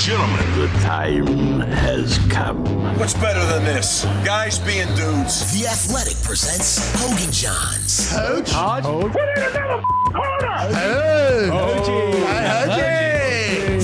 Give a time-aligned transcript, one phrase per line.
[0.00, 2.64] And gentlemen, The time has come.
[2.98, 4.04] What's better than this?
[4.24, 5.52] Guys being dudes.
[5.52, 8.10] The Athletic presents Hoge and Jahns.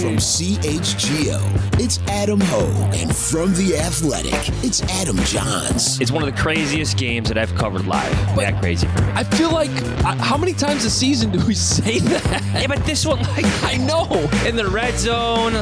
[0.00, 2.94] From CHGO, it's Adam Hoge.
[2.96, 4.32] And from The Athletic,
[4.64, 6.00] it's Adam Jahns.
[6.00, 8.10] It's one of the craziest games that I've covered live.
[8.36, 9.12] that crazy for me.
[9.12, 9.70] I feel like
[10.04, 12.42] uh, how many times a season do we say that?
[12.54, 14.04] yeah, but this one, like, I know.
[14.46, 15.54] in the red zone.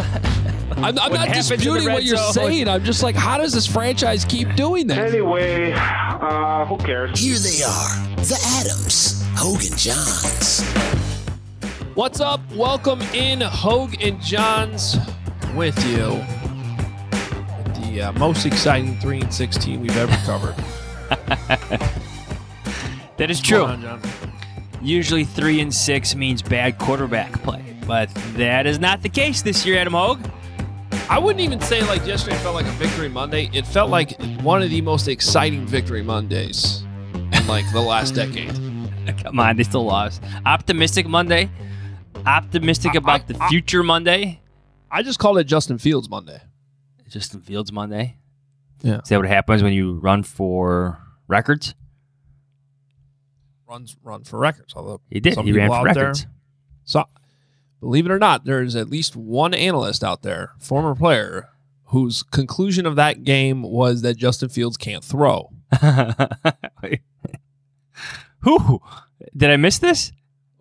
[0.77, 2.33] I'm, I'm not happens in the disputing what you're zone?
[2.33, 2.69] saying.
[2.69, 4.99] I'm just like, how does this franchise keep doing that?
[4.99, 7.19] Anyway, uh, who cares?
[7.19, 10.63] Here they are, the Adams, Hoge and Jahns.
[11.95, 12.41] What's up?
[12.53, 14.97] Welcome in, Hoge and Jahns,
[15.55, 16.21] with you.
[17.91, 20.55] The uh, most exciting three and sixteen we've ever covered.
[23.17, 23.63] That is true.
[23.65, 24.01] on,
[24.83, 29.65] Usually three and six means bad quarterback play, but that is not the case this
[29.65, 30.19] year, Adam Hoge.
[31.09, 33.49] I wouldn't even say like yesterday felt like a victory Monday.
[33.55, 36.83] It felt like one of the most exciting victory Mondays
[37.33, 38.53] in like the last decade.
[39.23, 40.23] Come on, they still lost.
[40.45, 41.51] Optimistic Monday.
[42.27, 44.41] Optimistic about I- the I- future Monday.
[44.95, 46.41] I just called it Justin Fields Monday.
[47.09, 48.17] Justin Fields Monday.
[48.83, 49.01] Yeah.
[49.03, 51.75] Is that what happens when you run for records?
[53.69, 54.73] Runs run for records.
[54.77, 55.37] Although He did.
[55.39, 56.27] he ran for out there- records.
[56.85, 57.05] So,
[57.81, 61.49] believe it or not, there's at least one analyst out there, former player,
[61.87, 65.51] whose conclusion of that game was that Justin Fields can't throw.
[68.41, 68.81] Who?
[69.37, 70.13] Did I miss this?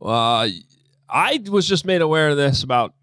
[0.01, 0.47] Uh,
[1.09, 2.94] I was just made aware of this about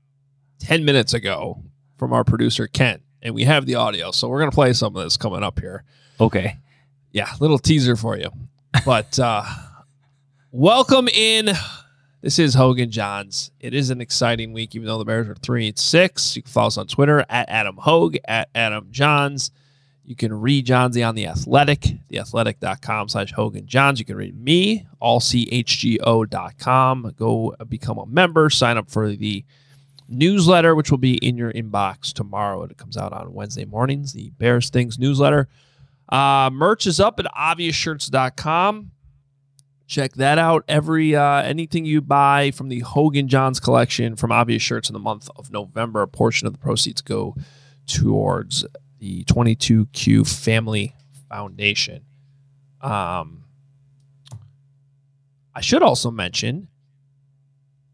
[0.60, 1.62] 10 minutes ago
[1.96, 4.10] from our producer, Kent, and we have the audio.
[4.12, 5.84] So, we're going to play some of this coming up here.
[6.20, 6.56] Okay.
[7.12, 8.30] Yeah, little teaser for you.
[8.84, 9.42] But uh,
[10.52, 11.50] welcome in.
[12.22, 13.50] This is Hoge and Jahns.
[13.60, 16.36] It is an exciting week, even though the Bears are three and six.
[16.36, 19.50] You can follow us on Twitter at Adam Hoge, at Adam Jahns.
[20.04, 23.98] You can read Jahnsy on The Athletic, theathletic.com slash Hoge and Jahns.
[23.98, 25.94] You can read me, allchgo.com.
[27.16, 29.44] Go become a member, sign up for the
[30.10, 32.62] newsletter, which will be in your inbox tomorrow.
[32.64, 35.48] It comes out on Wednesday mornings, the Bears Things newsletter.
[36.08, 38.90] Uh, merch is up at obviousshirts.com.
[39.86, 40.64] Check that out.
[40.68, 44.92] Every uh, anything you buy from the Hoge and Jahns collection from Obvious Shirts in
[44.92, 47.34] the month of November, a portion of the proceeds go
[47.86, 48.64] towards
[48.98, 50.94] the 22Q Family
[51.28, 52.04] Foundation.
[52.80, 53.44] Um,
[55.54, 56.68] I should also mention,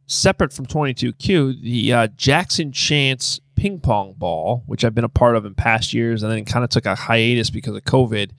[0.06, 5.36] separate from 22Q, the uh, Jackson Chance ping pong ball, which I've been a part
[5.36, 8.30] of in past years, and then kind of took a hiatus because of COVID,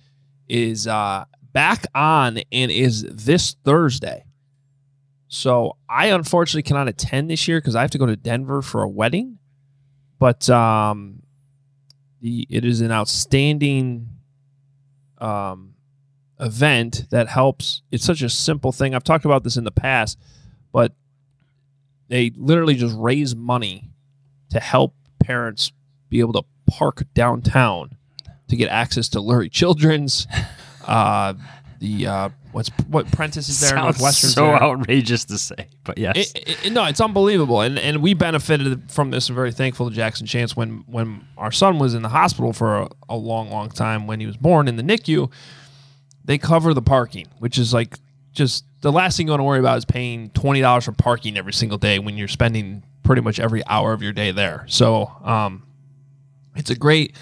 [0.47, 4.23] is uh, back on and is this Thursday.
[5.27, 8.81] So I unfortunately cannot attend this year because I have to go to Denver for
[8.81, 9.39] a wedding.
[10.19, 11.21] But um,
[12.21, 14.09] the it is an outstanding
[15.17, 15.73] um,
[16.39, 17.81] event that helps.
[17.91, 18.95] It's such a simple thing.
[18.95, 20.17] I've talked about this in the past,
[20.71, 20.93] but
[22.09, 23.89] they literally just raise money
[24.49, 25.71] to help parents
[26.09, 27.97] be able to park downtown
[28.47, 30.27] to get access to Lurie Children's.
[30.85, 31.33] Uh,
[31.81, 33.71] the uh, what's what Prentice is there?
[33.71, 34.63] Sounds Northwestern's so there.
[34.63, 36.31] outrageous to say, but yes.
[36.33, 39.27] It, it- no, it's unbelievable, and and we benefited from this.
[39.27, 42.83] I'm very thankful to Jackson Chance when when our son was in the hospital for
[42.83, 45.29] a, a long, long time when he was born in the NICU.
[46.23, 47.97] they cover the parking, which is like
[48.31, 51.37] just the last thing you want to worry about is paying twenty dollars for parking
[51.37, 54.65] every single day when you're spending pretty much every hour of your day there.
[54.67, 55.65] So um,
[56.55, 57.15] it's a great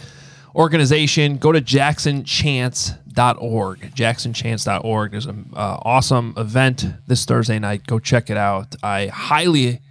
[0.55, 1.37] organization.
[1.37, 3.79] Go to jacksonchance.org.
[3.95, 5.11] Jacksonchance.org.
[5.11, 7.85] There's an uh, awesome event this Thursday night.
[7.87, 8.75] Go check it out.
[8.81, 9.81] I highly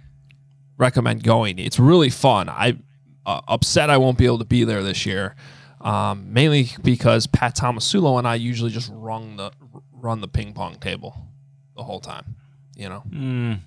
[0.77, 1.59] recommend going.
[1.59, 2.49] It's really fun.
[2.49, 2.77] I
[3.25, 5.35] uh, upset I won't be able to be there this year,
[5.81, 9.51] um, mainly because Pat Tomasulo and I usually just run the
[9.93, 11.15] run the ping pong table
[11.75, 12.35] the whole time.
[12.75, 13.59] You know, Mm,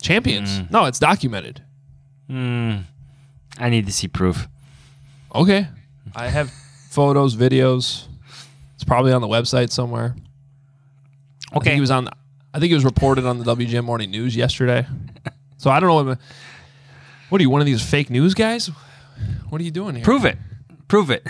[0.00, 0.60] champions.
[0.70, 1.62] No, it's documented.
[2.28, 2.82] mm,
[3.58, 4.48] I need to see proof.
[5.34, 5.66] Okay,
[6.14, 6.50] I have
[6.90, 8.04] photos, videos.
[8.74, 10.14] It's probably on the website somewhere.
[11.54, 11.74] Okay.
[11.74, 12.08] he was on.
[12.54, 14.86] I think it was reported on the WGN Morning News yesterday.
[15.56, 16.04] So I don't know.
[16.10, 16.18] What,
[17.30, 18.66] what are you, one of these fake news guys?
[19.48, 20.04] What are you doing here?
[20.04, 20.36] Prove it.
[20.88, 21.26] Prove it.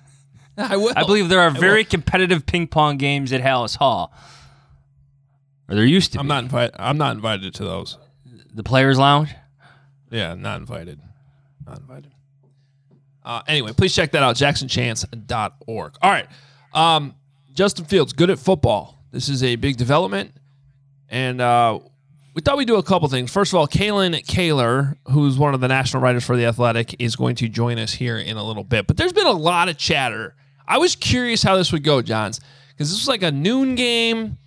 [0.56, 0.92] I will.
[0.94, 1.60] I believe there are will.
[1.60, 4.12] very competitive ping pong games at Halas Hall.
[5.70, 6.28] Or there used to I'm be.
[6.30, 6.74] not invited.
[6.78, 7.96] I'm not invited to those.
[8.52, 9.34] the Players Lounge.
[10.10, 11.00] Yeah, not invited.
[11.66, 12.10] Not invited.
[13.24, 14.34] Uh, anyway, please check that out.
[14.36, 15.94] JacksonChance.org.
[16.02, 16.26] All right.
[16.72, 17.14] Um,
[17.54, 18.98] Justin Fields, good at football.
[19.12, 20.32] This is a big development.
[21.08, 21.78] And uh,
[22.34, 23.32] we thought we'd do a couple things.
[23.32, 27.14] First of all, Kalyn Kahler, who's one of the national writers for The Athletic, is
[27.16, 28.86] going to join us here in a little bit.
[28.86, 30.34] But there's been a lot of chatter.
[30.66, 34.38] I was curious how this would go, Jahns, because this was like a noon game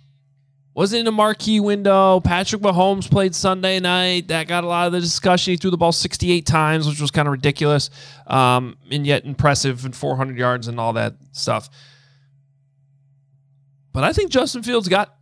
[0.74, 2.18] wasn't in a marquee window.
[2.20, 4.28] Patrick Mahomes played Sunday night.
[4.28, 5.52] That got a lot of the discussion.
[5.52, 7.90] He threw the ball 68 times, which was kind of ridiculous,
[8.26, 11.70] um, and yet impressive and 400 yards and all that stuff.
[13.92, 15.14] But I think Justin Fields got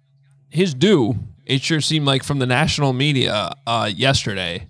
[0.48, 1.16] his due.
[1.44, 4.68] It sure seemed like from the national media uh, yesterday,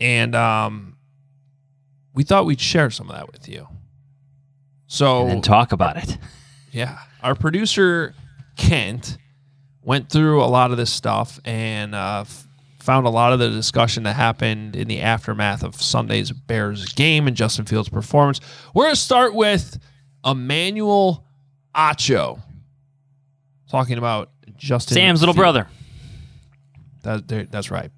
[0.00, 0.96] and um,
[2.12, 3.66] we thought we'd share some of that with you.
[4.86, 6.18] So And talk about it.
[6.72, 6.98] yeah.
[7.22, 8.14] Our producer,
[8.56, 9.16] Kent,
[9.84, 12.46] went through a lot of this stuff and uh, f-
[12.80, 17.26] found a lot of the discussion that happened in the aftermath of Sunday's Bears game
[17.26, 18.40] and Justin Fields' performance.
[18.74, 19.78] We're going to start with
[20.24, 21.24] Emmanuel
[21.74, 22.40] Acho
[23.68, 25.68] talking about Justin Sam's little brother.
[27.02, 27.90] That, that's right.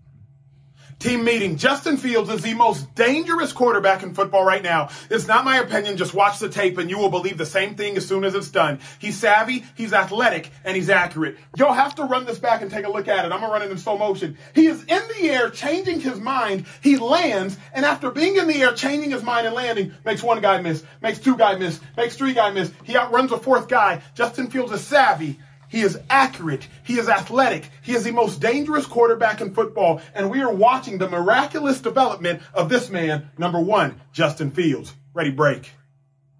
[0.98, 1.58] Team meeting.
[1.58, 4.88] Justin Fields is the most dangerous quarterback in football right now.
[5.10, 5.98] It's not my opinion.
[5.98, 8.50] Just watch the tape and you will believe the same thing as soon as it's
[8.50, 8.80] done.
[8.98, 11.36] He's savvy, he's athletic, and he's accurate.
[11.54, 13.30] You'll have to run this back and take a look at it.
[13.30, 14.38] I'm gonna run it in slow motion.
[14.54, 16.64] He is in the air, changing his mind.
[16.80, 20.40] He lands, and after being in the air, changing his mind and landing, makes one
[20.40, 22.72] guy miss, makes two guy miss, makes three guy miss.
[22.84, 24.00] He outruns a fourth guy.
[24.14, 25.40] Justin Fields is savvy.
[25.68, 26.68] He is accurate.
[26.84, 27.70] He is athletic.
[27.82, 30.00] He is the most dangerous quarterback in football.
[30.14, 34.94] And we are watching the miraculous development of this man, number one, Justin Fields.
[35.12, 35.72] Ready, break.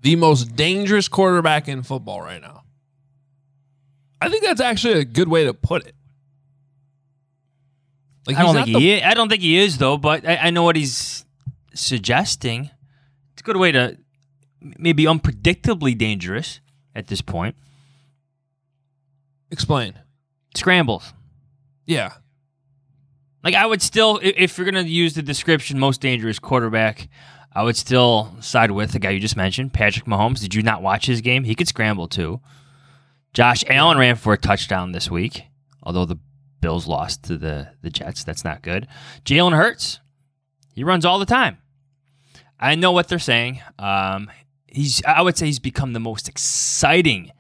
[0.03, 2.63] The most dangerous quarterback in football right now.
[4.21, 5.95] I think that's actually a good way to put it.
[8.27, 9.03] Like I don't think not he is.
[9.05, 11.25] I don't think he is though, but I, I know what he's
[11.75, 12.71] suggesting.
[13.33, 13.99] It's a good way to
[14.61, 16.61] maybe unpredictably dangerous
[16.95, 17.57] at this point.
[19.51, 19.95] Explain.
[20.55, 21.13] Scrambles.
[21.87, 22.13] Yeah.
[23.45, 27.09] Like I would still, if you're gonna use the description most dangerous quarterback,
[27.53, 30.41] I would still side with the guy you just mentioned, Patrick Mahomes.
[30.41, 31.45] Did you not watch his game?
[31.45, 32.41] He could scramble too.
[33.33, 35.45] Josh Allen ran for a touchdown this week,
[35.83, 36.19] although the
[36.61, 38.25] Bills lost to the the Jets.
[38.25, 38.89] That's not good.
[39.25, 40.01] Jalen Hurts,
[40.75, 41.59] he runs all the time.
[42.59, 43.61] I know what they're saying.
[43.79, 44.31] Um,
[44.67, 47.31] he's, I would say, he's become the most exciting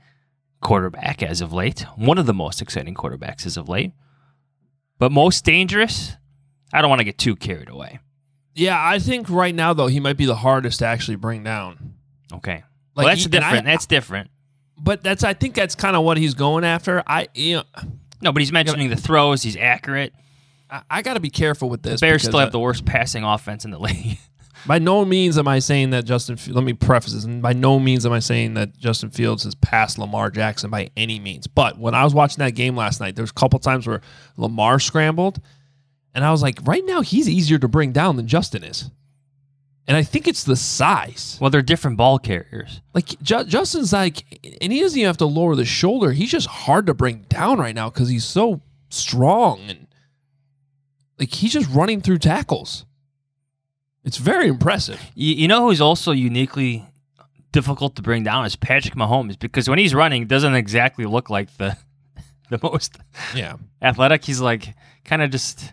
[0.66, 1.82] quarterback as of late.
[1.94, 3.92] One of the most exciting quarterbacks as of late.
[4.98, 6.16] But most dangerous,
[6.72, 8.00] I don't want to get too carried away.
[8.54, 11.94] Yeah, I think right now though he might be the hardest to actually bring down.
[12.32, 12.64] Okay.
[12.94, 13.66] Like, well, that's he- different.
[13.66, 14.30] I- that's different.
[14.78, 17.02] But that's I think that's kind of what he's going after.
[17.06, 17.62] I you know
[18.20, 19.42] No, but he's mentioning the throws.
[19.42, 20.12] He's accurate.
[20.68, 22.00] I, I got to be careful with this.
[22.00, 24.18] The Bears still have uh, the worst passing offense in the league.
[24.66, 26.38] By no means am I saying that Justin.
[26.48, 27.24] Let me preface this.
[27.24, 30.90] And by no means am I saying that Justin Fields has passed Lamar Jackson by
[30.96, 31.46] any means.
[31.46, 34.00] But when I was watching that game last night, there was a couple times where
[34.36, 35.40] Lamar scrambled,
[36.14, 38.90] and I was like, right now he's easier to bring down than Justin is.
[39.88, 41.38] And I think it's the size.
[41.40, 42.80] well, they're different ball carriers.
[42.92, 44.24] Like Ju- Justin's like,
[44.60, 46.10] and he doesn't even have to lower the shoulder.
[46.10, 49.86] He's just hard to bring down right now because he's so strong and
[51.18, 52.85] like he's just running through tackles.
[54.06, 54.98] It's very impressive.
[55.14, 56.86] You, you know who's also uniquely
[57.52, 61.28] difficult to bring down is Patrick Mahomes because when he's running, it doesn't exactly look
[61.28, 61.76] like the
[62.50, 62.96] the most
[63.34, 63.56] Yeah.
[63.82, 64.24] athletic.
[64.24, 65.72] He's like kind of just.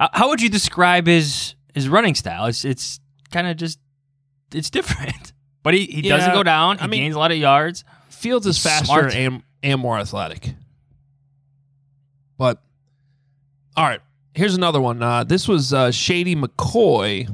[0.00, 2.46] How- would you describe his his running style?
[2.46, 3.00] It's it's
[3.32, 3.78] kind of just
[4.54, 5.32] it's different.
[5.64, 6.78] But he, he doesn't go down.
[6.78, 7.84] He I mean- gains a lot of yards.
[8.08, 9.14] Fields is faster smart.
[9.14, 10.54] and, and more athletic.
[12.38, 12.62] But
[13.76, 14.00] all right,
[14.34, 15.02] here's another one.
[15.02, 17.28] Uh, this was uh, Shady McCoy,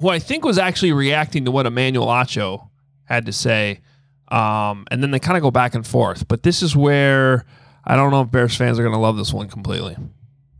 [0.00, 2.68] who I think was actually reacting to what Emmanuel Acho
[3.04, 3.80] had to say,
[4.28, 6.28] um, and then they kind of go back and forth.
[6.28, 7.44] But this is where
[7.84, 9.96] I don't know if Bears fans are going to love this one completely.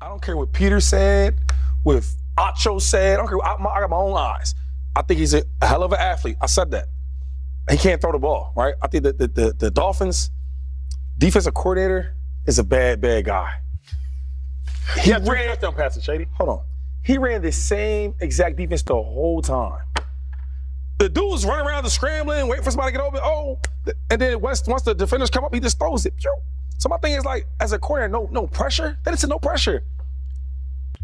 [0.01, 1.39] I don't care what Peter said,
[1.83, 2.05] what
[2.39, 3.15] Acho said.
[3.15, 3.45] I don't care.
[3.45, 4.55] I, my, I got my own eyes.
[4.97, 6.37] I think he's a, a hell of an athlete.
[6.41, 6.87] I said that.
[7.71, 8.75] He can't throw the ball, right?
[8.81, 10.31] I think that the, the, the Dolphins
[11.19, 12.17] defensive coordinator
[12.47, 13.51] is a bad, bad guy.
[15.03, 16.27] He Yeah, three ran, touchdown passes, Shady.
[16.33, 16.61] hold on.
[17.03, 19.83] He ran the same exact defense the whole time.
[20.99, 23.21] The dude was running around the scrambling, waiting for somebody to get open.
[23.23, 23.59] Oh,
[24.11, 26.15] and then once once the defenders come up, he just throws it.
[26.79, 28.99] So my thing is like, as a corner, no no pressure.
[29.05, 29.85] That is a no pressure.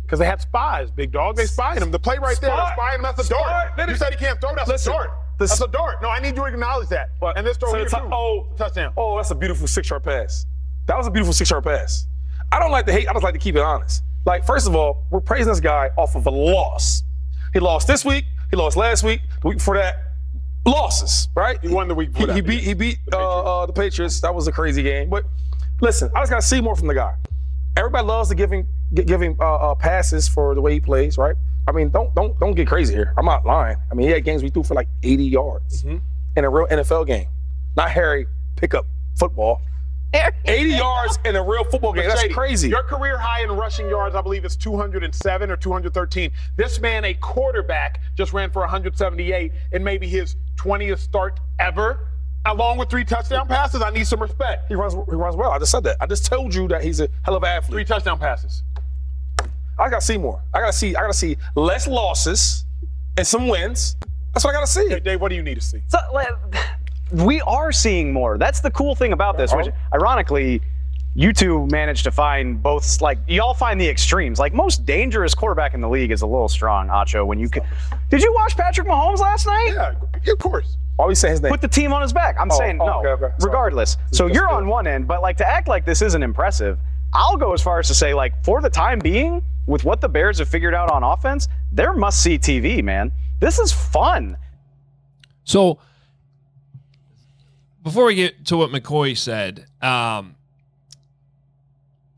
[0.02, 1.36] Because they had spies, big dog.
[1.36, 1.90] They spied him.
[1.90, 3.02] The play right there, spying him.
[3.02, 3.72] That's a dart.
[3.88, 4.54] You said he can't throw.
[4.54, 5.10] That's Listen, a dart.
[5.38, 6.02] the- That's a dart.
[6.02, 7.10] No, I need you to acknowledge that.
[7.36, 7.96] And this throw So here, too.
[8.12, 8.92] oh, touchdown.
[8.98, 10.44] Oh, that's a beautiful six-yard pass.
[10.86, 12.06] That was a beautiful six-yard pass.
[12.52, 13.08] I don't like to hate.
[13.08, 14.02] I just like to keep it honest.
[14.24, 17.02] Like, first of all, we're praising this guy off of a loss.
[17.52, 18.24] He lost this week.
[18.50, 19.20] He lost last week.
[19.42, 19.96] The week before that,
[20.66, 21.28] losses.
[21.34, 21.58] Right?
[21.60, 22.62] He won the week before He, he beat.
[22.62, 24.20] He beat uh, uh, the Patriots.
[24.20, 25.10] That was a crazy game.
[25.10, 25.24] But
[25.80, 27.14] listen, I just gotta see more from the guy.
[27.76, 31.18] Everybody loves to give him give him uh, uh, passes for the way he plays.
[31.18, 31.34] Right?
[31.66, 33.12] I mean, don't don't don't get crazy here.
[33.18, 33.76] I'm not lying.
[33.90, 35.98] I mean, he had games we threw for like 80 yards Mm-hmm.
[36.36, 37.26] in a real NFL game,
[37.76, 38.26] not Harry
[38.56, 38.86] pickup
[39.18, 39.60] football.
[40.44, 42.08] 80 yards in a real football game.
[42.08, 42.68] That's Shady, crazy.
[42.68, 46.30] Your career high in rushing yards, I believe, is 207 or 213.
[46.56, 52.08] This man, a quarterback, just ran for 178 in maybe his 20th start ever,
[52.46, 53.82] along with three touchdown passes.
[53.82, 54.68] I need some respect.
[54.68, 54.94] He runs.
[54.94, 55.50] He runs well.
[55.50, 55.96] I just said that.
[56.00, 57.72] I just told you that he's a hell of an athlete.
[57.72, 58.62] Three touchdown passes.
[59.78, 60.40] I gotta see more.
[60.52, 60.94] I gotta see.
[60.94, 62.64] I gotta see less losses
[63.16, 63.96] and some wins.
[64.32, 64.88] That's what I gotta see.
[64.88, 65.82] Hey, Dave, what do you need to see?
[65.88, 66.28] So, like,
[67.12, 68.38] we are seeing more.
[68.38, 69.52] That's the cool thing about this.
[69.54, 69.96] Which, uh-huh.
[69.96, 70.60] ironically,
[71.14, 73.00] you two managed to find both.
[73.00, 74.38] Like, y'all find the extremes.
[74.38, 77.26] Like, most dangerous quarterback in the league is a little strong, Acho.
[77.26, 77.62] When you can,
[78.10, 79.72] did you watch Patrick Mahomes last night?
[80.24, 80.76] Yeah, of course.
[80.96, 81.50] Why we say his name?
[81.50, 82.36] Put the team on his back.
[82.38, 82.98] I'm Oh, saying oh, no.
[83.00, 83.34] okay, okay.
[83.38, 83.50] Sorry.
[83.50, 86.78] Regardless, so you're on one end, but like to act like this isn't impressive.
[87.12, 90.08] I'll go as far as to say, like, for the time being, with what the
[90.08, 93.12] Bears have figured out on offense, they're must see TV, man.
[93.40, 94.36] This is fun.
[95.44, 95.78] So
[97.84, 100.34] before we get to what McCoy said, um,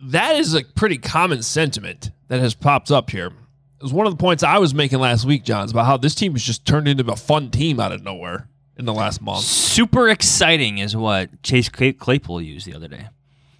[0.00, 3.26] that is a pretty common sentiment that has popped up here.
[3.26, 6.14] It was one of the points I was making last week, Jahns, about how this
[6.14, 9.42] team has just turned into a fun team out of nowhere in the last month.
[9.42, 13.08] Super exciting is what Chase Claypool used the other day.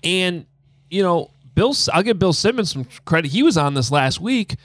[0.05, 0.47] And
[0.89, 3.33] you know, Bill, I'll give Bill Simmons some credit.
[3.33, 4.57] He was on this last week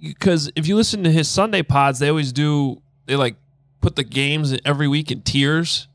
[0.00, 2.82] because if you listen to his Sunday pods, they always do.
[3.06, 3.36] They like
[3.80, 5.88] put the games every week in tiers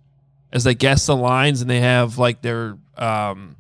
[0.55, 3.57] as they guess the lines, and they have like their, um,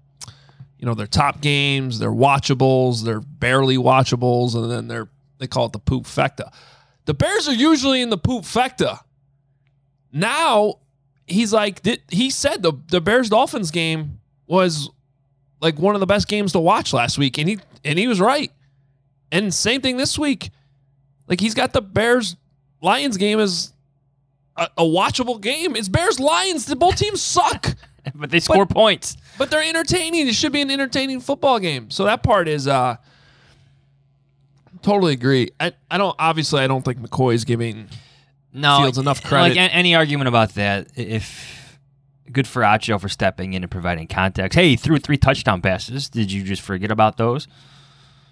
[0.79, 5.65] you know, their top games, their watchables, their barely watchables, and then their they call
[5.65, 6.53] it the poop fecta.
[7.03, 9.01] The Bears are usually in the poop fecta.
[10.13, 10.75] Now
[11.27, 14.89] he's like he said the the Bears Dolphins game was
[15.61, 18.21] like one of the best games to watch last week, and he and he was
[18.21, 18.53] right.
[19.33, 20.49] And same thing this week.
[21.27, 22.37] Like he's got the Bears
[22.81, 23.73] Lions game as
[24.57, 25.75] a, a watchable game.
[25.75, 26.65] It's Bears Lions.
[26.65, 27.75] The both teams suck,
[28.15, 29.17] But they score points.
[29.37, 30.27] but they're entertaining.
[30.27, 31.89] It should be an entertaining football game.
[31.91, 32.97] So that part is uh
[34.81, 35.49] totally agree.
[35.59, 37.87] I, I don't obviously I don't think McCoy is giving
[38.53, 39.57] No, Fields enough credit.
[39.57, 41.79] a- any argument about that, if
[42.31, 44.57] good for Acho for stepping in and providing context.
[44.57, 46.09] Hey, he threw three touchdown passes.
[46.09, 47.47] Did you just forget about those?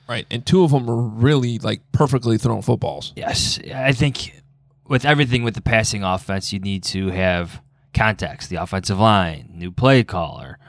[0.10, 3.14] right, and two of them were really like perfectly thrown footballs.
[3.16, 4.43] Yes, I think
[4.88, 7.62] with everything with the passing offense, you need to have
[7.94, 8.50] context.
[8.50, 10.60] The offensive line, new play caller,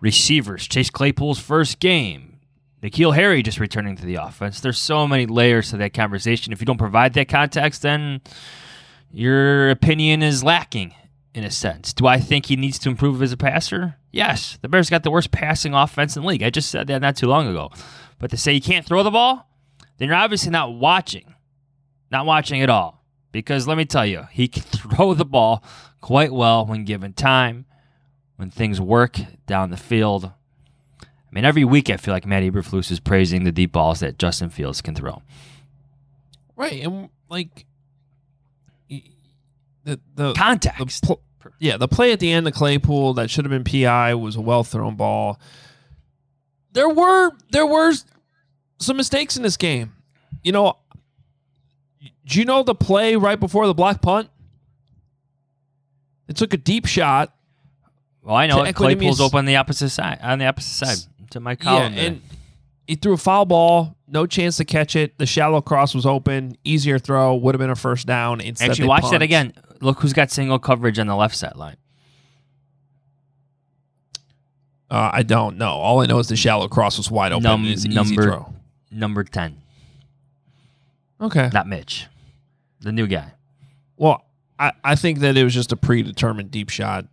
[0.00, 0.66] receivers.
[0.66, 2.38] Chase Claypool's first game.
[2.82, 4.60] N'Keal Harry just returning to the offense.
[4.60, 6.52] There's so many layers to that conversation.
[6.52, 8.20] If you don't provide that context, then
[9.10, 10.94] your opinion is lacking
[11.34, 11.92] in a sense.
[11.92, 13.96] Do I think he needs to improve as a passer?
[14.12, 14.58] Yes.
[14.62, 16.42] The Bears got the worst passing offense in the league.
[16.42, 17.70] I just said that not too long ago.
[18.20, 19.48] But to say you can't throw the ball,
[19.98, 21.34] then you're obviously not watching.
[22.10, 22.97] Not watching at all.
[23.32, 25.62] Because let me tell you, he can throw the ball
[26.00, 27.66] quite well when given time,
[28.36, 30.32] when things work down the field.
[31.02, 34.18] I mean, every week I feel like Matt Eberflus is praising the deep balls that
[34.18, 35.22] Justin Fields can throw.
[36.56, 37.66] Right, and like
[38.88, 41.02] the the Context.
[41.02, 41.22] the pl-
[41.58, 44.40] yeah, the play at the end of Claypool that should have been PI was a
[44.40, 45.40] well thrown ball.
[46.72, 47.92] There were there were
[48.78, 49.94] some mistakes in this game.
[50.42, 50.78] You know,
[52.26, 54.28] do you know the play right before the block punt?
[56.28, 57.34] It took a deep shot.
[58.22, 58.74] Well, I know it.
[58.74, 60.18] Claypool's open on the opposite side.
[60.22, 60.98] On the opposite side
[61.30, 61.94] to my Yeah, column.
[61.94, 62.06] there.
[62.06, 62.22] and
[62.86, 65.16] he threw a foul ball, no chance to catch it.
[65.18, 68.40] The shallow cross was open, easier throw, would have been a first down.
[68.40, 69.54] Instead, Actually, watch that again.
[69.80, 71.76] Look who's got single coverage on the left side line.
[74.90, 75.68] Uh, I don't know.
[75.70, 77.42] All I know is the shallow cross was wide open.
[77.42, 78.44] Num- and it's an easy number
[78.90, 79.58] number ten,
[81.20, 81.50] Okay.
[81.52, 82.06] not Mitch,
[82.80, 83.32] the new guy.
[83.96, 84.24] Well,
[84.58, 87.06] I, I think that it was just a predetermined deep shot,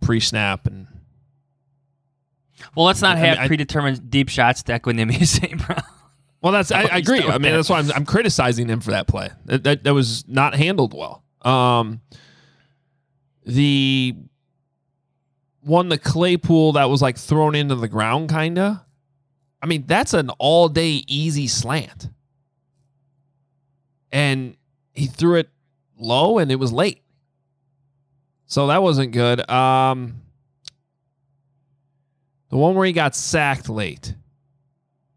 [0.00, 0.86] pre snap, and
[2.74, 5.64] Well, let's not I mean, have I- predetermined deep shots to Equanimeous St.
[5.66, 5.82] Brown.
[6.42, 7.20] well, that's I, I agree.
[7.22, 7.52] I mean, that.
[7.52, 9.30] that's why I'm, I'm criticizing him for that play.
[9.46, 11.22] That, that that was not handled well.
[11.42, 12.00] Um,
[13.46, 14.14] the
[15.62, 18.84] one the Claypool that was like thrown into the ground, kinda.
[19.62, 22.08] I mean, that's an all day easy slant,
[24.12, 24.56] and
[24.92, 25.48] he threw it
[25.98, 27.02] low, and it was late.
[28.46, 29.48] So that wasn't good.
[29.48, 30.22] Um,
[32.48, 34.14] the one where he got sacked late,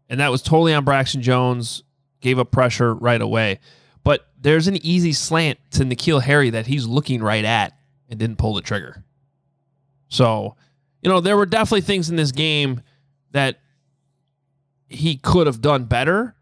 [0.08, 1.82] and that was totally on Braxton Jones.
[2.20, 3.60] Gave up pressure right away,
[4.02, 7.76] but there's an easy slant to N'Keal Harry that he's looking right at
[8.08, 9.04] and didn't pull the trigger.
[10.08, 10.56] So,
[11.02, 12.80] you know, there were definitely things in this game
[13.32, 13.58] that
[14.88, 16.34] he could have done better.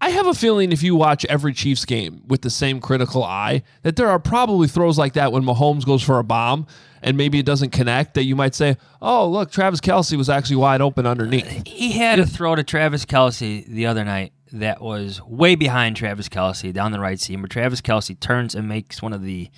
[0.00, 3.24] But I have a feeling if you watch every Chiefs game with the same critical
[3.24, 6.66] eye, that there are probably throws like that when Mahomes goes for a bomb
[7.02, 10.56] and maybe it doesn't connect that you might say, oh, look, Travis Kelce was actually
[10.56, 11.66] wide open underneath.
[11.66, 16.28] He had a throw to Travis Kelce the other night that was way behind Travis
[16.28, 19.50] Kelce down the right seam, where Travis Kelce turns and makes one of the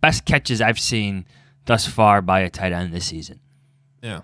[0.00, 1.26] best catches I've seen
[1.66, 3.40] thus far by a tight end this season.
[4.02, 4.20] Yeah.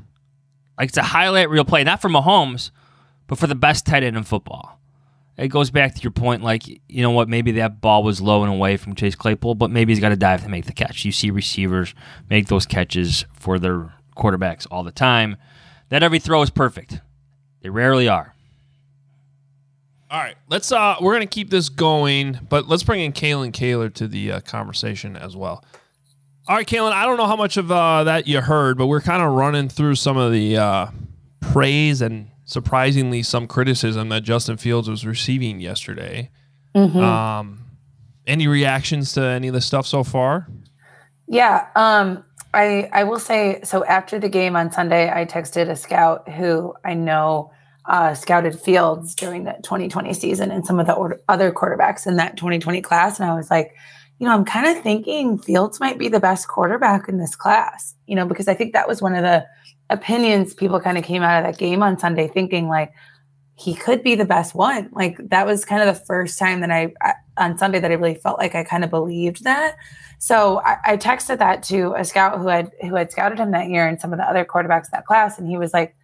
[0.79, 2.71] Like it's a highlight reel play, not for Mahomes,
[3.27, 4.80] but for the best tight end in football.
[5.41, 8.43] It goes back to your point, like you know what, maybe that ball was low
[8.43, 11.05] and away from Chase Claypool, but maybe he's got to dive to make the catch.
[11.05, 11.95] You see receivers
[12.29, 15.37] make those catches for their quarterbacks all the time.
[15.89, 17.01] That every throw is perfect.
[17.63, 18.35] They rarely are.
[20.11, 20.71] All right, let's.
[20.73, 24.41] uh We're gonna keep this going, but let's bring in Kalyn Kahler to the uh,
[24.41, 25.65] conversation as well.
[26.49, 26.93] All right, Kalyn.
[26.93, 29.69] I don't know how much of uh, that you heard, but we're kind of running
[29.69, 30.87] through some of the uh,
[31.53, 36.31] praise and surprisingly some criticism that Justin Fields was receiving yesterday.
[36.75, 37.65] Um,
[38.27, 40.49] any reactions to any of the stuff so far?
[41.29, 43.85] Yeah, um, I I will say so.
[43.85, 47.53] After the game on Sunday, I texted a scout who I know
[47.87, 52.37] uh, scouted Fields during the 2020 season and some of the other quarterbacks in that
[52.37, 53.75] 2020 class, and I was like,
[54.19, 57.95] you know, I'm kind of thinking Fields might be the best quarterback in this class,
[58.07, 59.47] you know, because I think that was one of the
[59.91, 62.93] opinions people kind of came out of that game on Sunday thinking like
[63.61, 64.89] he could be the best one.
[64.93, 67.95] Like that was kind of the first time that I, I on Sunday that I
[67.95, 69.77] really felt like I kind of believed that.
[70.19, 73.69] So I, I texted that to a scout who had who had scouted him that
[73.69, 75.95] year and some of the other quarterbacks in that class, and he was like,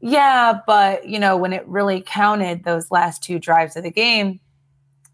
[0.00, 4.40] "Yeah, but you know when it really counted those last two drives of the game,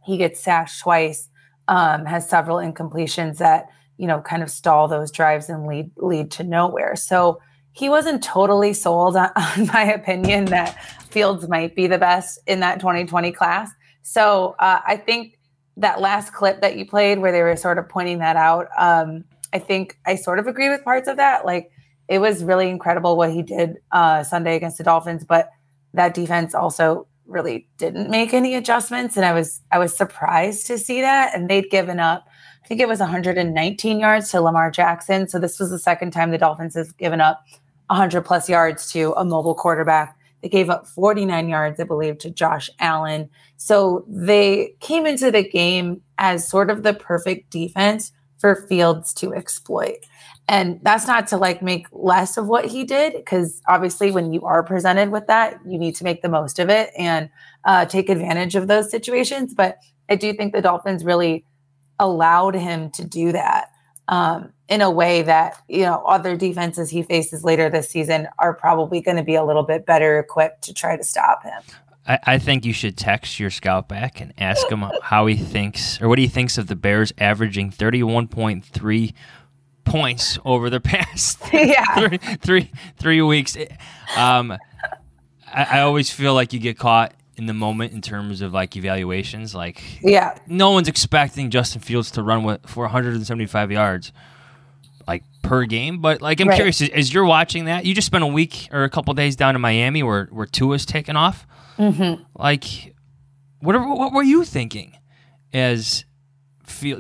[0.05, 1.29] he gets sacked twice,
[1.69, 6.33] um, has several incompletions that you know kind of stall those drives and lead lead
[6.33, 7.41] to nowhere." So
[7.77, 12.61] he wasn't totally sold on, on my opinion that Fields might be the best in
[12.61, 13.71] that 2020 class.
[14.03, 15.39] So uh, I think
[15.77, 19.25] that last clip that you played where they were sort of pointing that out, um,
[19.53, 21.45] I think I sort of agree with parts of that.
[21.45, 21.71] Like
[22.09, 25.51] it was really incredible what he did uh, Sunday against the Dolphins, but
[25.93, 30.79] that defense also really didn't make any adjustments, and I was I was surprised to
[30.79, 31.35] see that.
[31.35, 32.27] And they'd given up,
[32.65, 35.29] I think it was 119 yards to Lamar Jackson.
[35.29, 37.45] So this was the second time the Dolphins have given up
[37.89, 40.17] 100 plus yards to a mobile quarterback.
[40.43, 43.31] They gave up 49 yards, I believe, to Josh Allen.
[43.57, 49.35] So they came into the game as sort of the perfect defense for Fields to
[49.35, 49.97] exploit.
[50.49, 54.43] And that's not to like make less of what he did, because obviously, when you
[54.43, 57.29] are presented with that, you need to make the most of it and
[57.65, 59.55] uh, take advantage of those situations.
[59.55, 61.45] But I do think the Dolphins really
[61.99, 63.71] allowed him to do that
[64.09, 68.55] um, in a way that you know other defenses he faces later this season are
[68.55, 71.63] probably going to be a little bit better equipped to try to stop him.
[72.07, 76.01] I, I think you should text your scout back and ask him how he thinks
[76.01, 79.13] or what he thinks of the Bears averaging 31.3
[79.85, 81.95] points over the past Yeah.
[82.09, 83.57] three, three, three weeks.
[84.17, 84.53] Um,
[85.53, 88.77] I, I always feel like you get caught in the moment in terms of like
[88.77, 89.55] evaluations.
[89.55, 90.37] Like, Yeah.
[90.47, 94.13] no one's expecting Justin Fields to run with for 175 yards
[95.07, 95.99] like per game.
[96.01, 96.57] But like, I'm Right.
[96.57, 99.55] curious as, you're watching that, you just spent a week or a couple days down
[99.55, 101.47] in Miami where where Tua's taken off.
[101.79, 102.23] Mm-hmm.
[102.35, 102.95] Like,
[103.61, 104.97] what are, what were you thinking
[105.53, 106.05] as
[106.65, 106.99] feel?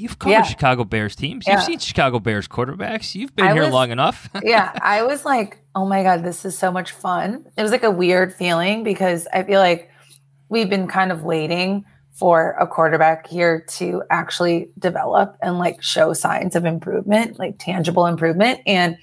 [0.00, 0.42] You've covered Yeah.
[0.42, 1.46] Chicago Bears teams.
[1.46, 3.14] You've seen Chicago Bears quarterbacks.
[3.14, 4.28] You've been I here was- long enough.
[4.42, 7.44] yeah, I was like, oh my God, this is so much fun.
[7.56, 9.90] It was like a weird feeling because I feel like
[10.48, 16.12] we've been kind of waiting for a quarterback here to actually develop and like show
[16.12, 18.60] signs of improvement, like tangible improvement.
[18.66, 18.96] And,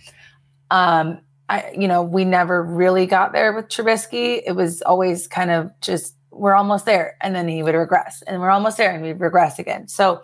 [0.72, 4.42] um, I, you know, we never really got there with Trubisky.
[4.46, 7.16] It was always kind of just, we're almost there.
[7.22, 9.88] And then he would regress, and we're almost there, and we'd regress again.
[9.88, 10.22] So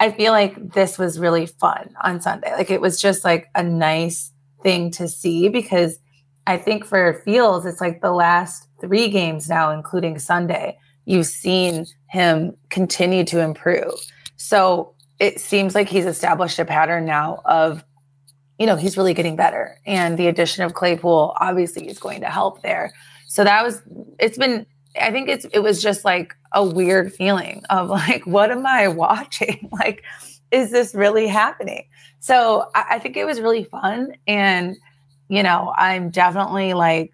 [0.00, 2.52] I feel like this was really fun on Sunday.
[2.54, 4.32] Like it was just like a nice
[4.62, 5.98] thing to see because
[6.46, 11.86] I think for Fields, it's like the last three games now, including Sunday, you've seen
[12.08, 13.92] him continue to improve.
[14.36, 17.84] So it seems like he's established a pattern now of,
[18.58, 19.78] you know, he's really getting better.
[19.84, 22.92] And the addition of Claypool obviously is going to help there.
[23.28, 23.82] So that was,
[24.18, 24.64] it's been,
[24.98, 28.88] I think it's, it was just like a weird feeling of like, what am I
[28.88, 29.68] watching?
[29.72, 30.02] like,
[30.50, 31.84] is this really happening?
[32.18, 34.14] So I, I think it was really fun.
[34.26, 34.76] And,
[35.28, 37.12] you know, I'm definitely like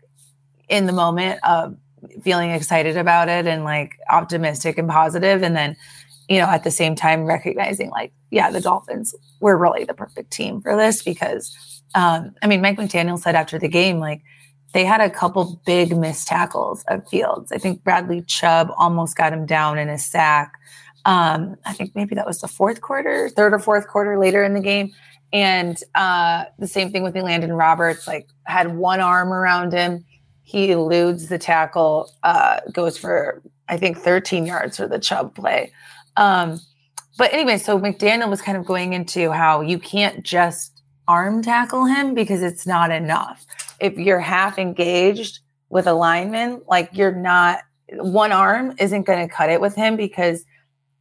[0.68, 1.76] in the moment of
[2.22, 5.42] feeling excited about it and like optimistic and positive.
[5.42, 5.76] and then
[6.28, 10.30] you know at the same time recognizing like yeah the dolphins were really the perfect
[10.30, 14.22] team for this because um i mean mike mcdaniel said after the game like
[14.76, 19.32] they had a couple big missed tackles of fields i think bradley chubb almost got
[19.32, 20.52] him down in a sack
[21.04, 24.54] um i think maybe that was the fourth quarter third or fourth quarter later in
[24.54, 24.92] the game
[25.32, 30.04] and uh the same thing with elandon roberts like had one arm around him
[30.46, 35.72] he eludes the tackle, uh, goes for I think 13 yards for the Chubb play.
[36.16, 36.60] Um,
[37.18, 41.84] but anyway, so McDaniel was kind of going into how you can't just arm tackle
[41.84, 43.44] him because it's not enough.
[43.80, 47.60] If you're half engaged with a lineman, like you're not
[47.92, 50.44] one arm isn't going to cut it with him because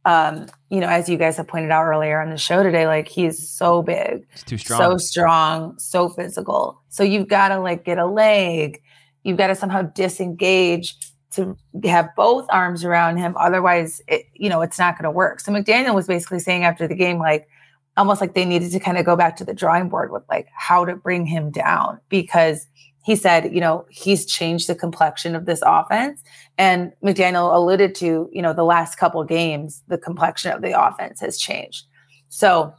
[0.06, 3.08] um, you know, as you guys have pointed out earlier on the show today, like
[3.08, 4.78] he's so big, too strong.
[4.78, 6.80] so strong, so physical.
[6.90, 8.80] So you've got to like get a leg.
[9.24, 10.96] You've got to somehow disengage
[11.32, 13.34] to have both arms around him.
[13.36, 15.40] Otherwise, it, you know, it's not going to work.
[15.40, 17.48] So McDaniel was basically saying after the game, like
[17.96, 20.48] almost like they needed to kind of go back to the drawing board with like
[20.54, 22.66] how to bring him down because
[23.04, 26.22] he said, you know, he's changed the complexion of this offense.
[26.58, 31.20] And McDaniel alluded to, you know, the last couple games, the complexion of the offense
[31.20, 31.84] has changed.
[32.30, 32.74] So,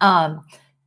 [0.00, 0.42] um,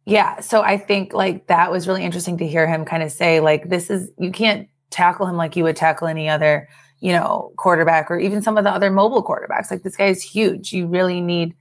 [0.05, 0.39] yeah.
[0.39, 3.69] So I think like that was really interesting to hear him kind of say, like,
[3.69, 6.67] this is, you can't tackle him like you would tackle any other,
[7.01, 9.69] you know, quarterback or even some of the other mobile quarterbacks.
[9.69, 10.73] Like, this guy is huge.
[10.73, 11.55] You really need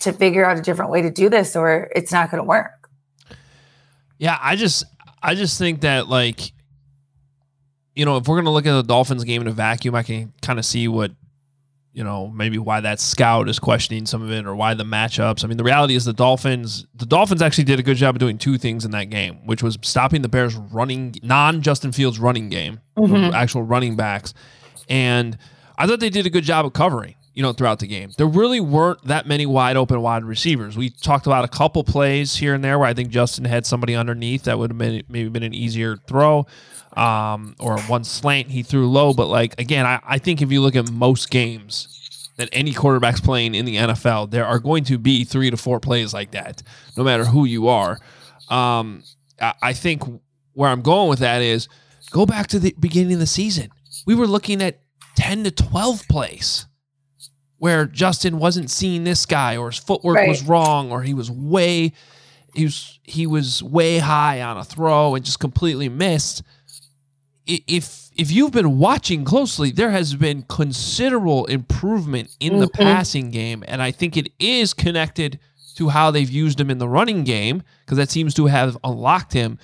[0.00, 2.88] to figure out a different way to do this or it's not going to work.
[4.18, 4.84] Yeah, I just
[5.22, 6.52] I just think that like
[7.94, 10.32] you know, if we're gonna look at the Dolphins game in a vacuum, I can
[10.42, 11.12] kind of see what
[11.92, 15.44] you know, maybe why that scout is questioning some of it or why the matchups.
[15.44, 18.18] I mean, the reality is the Dolphins the Dolphins actually did a good job of
[18.18, 22.18] doing two things in that game, which was stopping the Bears running non Justin Fields
[22.18, 23.32] running game, Mhm.
[23.32, 24.34] actual running backs.
[24.88, 25.38] And
[25.78, 28.10] I thought they did a good job of covering, you know, throughout the game.
[28.16, 30.76] There really weren't that many wide open wide receivers.
[30.76, 33.94] We talked about a couple plays here and there where I think Justin had somebody
[33.94, 36.46] underneath that would have been maybe been an easier throw.
[36.96, 39.12] Um, or one slant he threw low.
[39.12, 43.20] But like again, I, I think if you look at most games that any quarterback's
[43.20, 46.62] playing in the NFL, there are going to be three to four plays like that,
[46.96, 47.98] no matter who you are.
[48.48, 49.02] Um,
[49.40, 50.04] I, I think
[50.52, 51.68] where I'm going with that is
[52.12, 53.70] go back to the beginning of the season.
[54.06, 54.78] We were looking at
[55.16, 56.66] 10 to 12 plays
[57.58, 60.28] where Justin wasn't seeing this guy or his footwork Right.
[60.28, 61.92] was wrong or he was way
[62.54, 66.42] he was he was way high on a throw and just completely missed.
[67.46, 72.72] If if you've been watching closely, there has been considerable improvement in the Mhm.
[72.74, 75.38] passing game and I think it is connected
[75.76, 79.32] to how they've used him in the running game because that seems to have unlocked
[79.32, 79.58] him.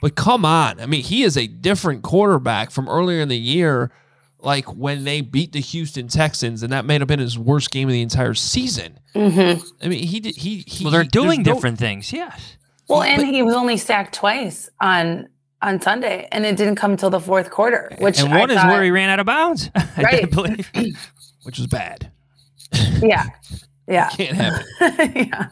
[0.00, 0.80] But come on.
[0.80, 3.90] I mean, he is a different quarterback from earlier in the year,
[4.44, 7.88] like when they beat the Houston Texans, and that may have been his worst game
[7.88, 8.98] of the entire season.
[9.14, 9.62] Mm-hmm.
[9.84, 10.36] I mean, he did.
[10.36, 12.12] He, he well, they're he- there's doing no- different things.
[12.12, 12.56] Yes.
[12.88, 15.28] Well, and he was only sacked twice on
[15.62, 17.90] on Sunday, and it didn't come until the fourth quarter.
[17.98, 19.70] Which and I one is thought- where he ran out of bounds.
[19.74, 20.30] I Right.
[20.30, 20.70] believe.
[21.44, 22.10] which was bad.
[23.00, 23.24] yeah,
[23.88, 25.16] yeah, Can't have it.
[25.30, 25.48] yeah.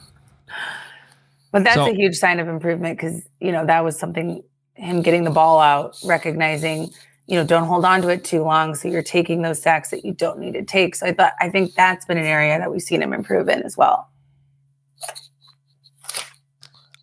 [1.50, 4.42] But that's So- a huge sign of improvement because you know that was something
[4.74, 6.90] him getting the ball out, recognizing
[7.26, 10.04] you know don't hold on to it too long, so you're taking those sacks that
[10.04, 10.94] you don't need to take.
[10.94, 13.62] So I thought I think that's been an area that we've seen him improve in
[13.62, 14.08] as well.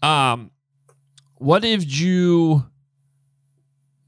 [0.01, 0.51] Um,
[1.37, 2.65] what if you,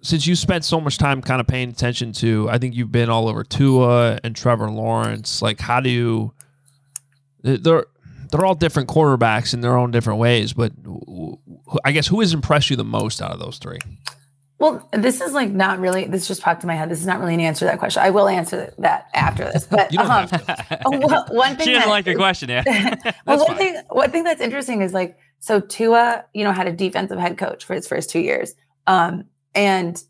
[0.02, 3.10] since you spent so much time kind of paying attention to, I think you've been
[3.10, 5.42] all over Tua and Trevor Lawrence.
[5.42, 6.34] Like, how do you?
[7.42, 7.86] They're
[8.32, 10.54] they're all different quarterbacks in their own different ways.
[10.54, 10.72] But
[11.84, 13.80] I guess who has impressed you the most out of those three?
[14.62, 16.06] Well, this is like not really.
[16.06, 16.88] This just popped in my head.
[16.88, 18.04] This is not really an answer to that question.
[18.04, 19.66] I will answer that after this.
[19.66, 21.02] But You don't um, have one-
[21.36, 22.64] one thing She doesn't that- like your question, yeah.
[23.26, 26.72] well, one thing, one thing that's interesting is like, so Tua, you know, had a
[26.72, 28.54] defensive head coach for his first two years,
[28.86, 30.02] um, and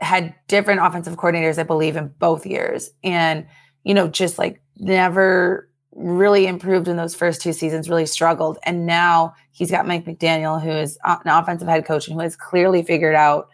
[0.00, 3.46] had different offensive coordinators, I believe, in both years, and
[3.84, 8.86] you know, just like never really improved in those first two seasons, really struggled, and
[8.86, 12.34] now he's got Mike McDaniel, who is uh, an offensive head coach and who has
[12.34, 13.48] clearly figured out,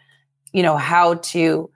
[0.53, 1.69] you know, how to.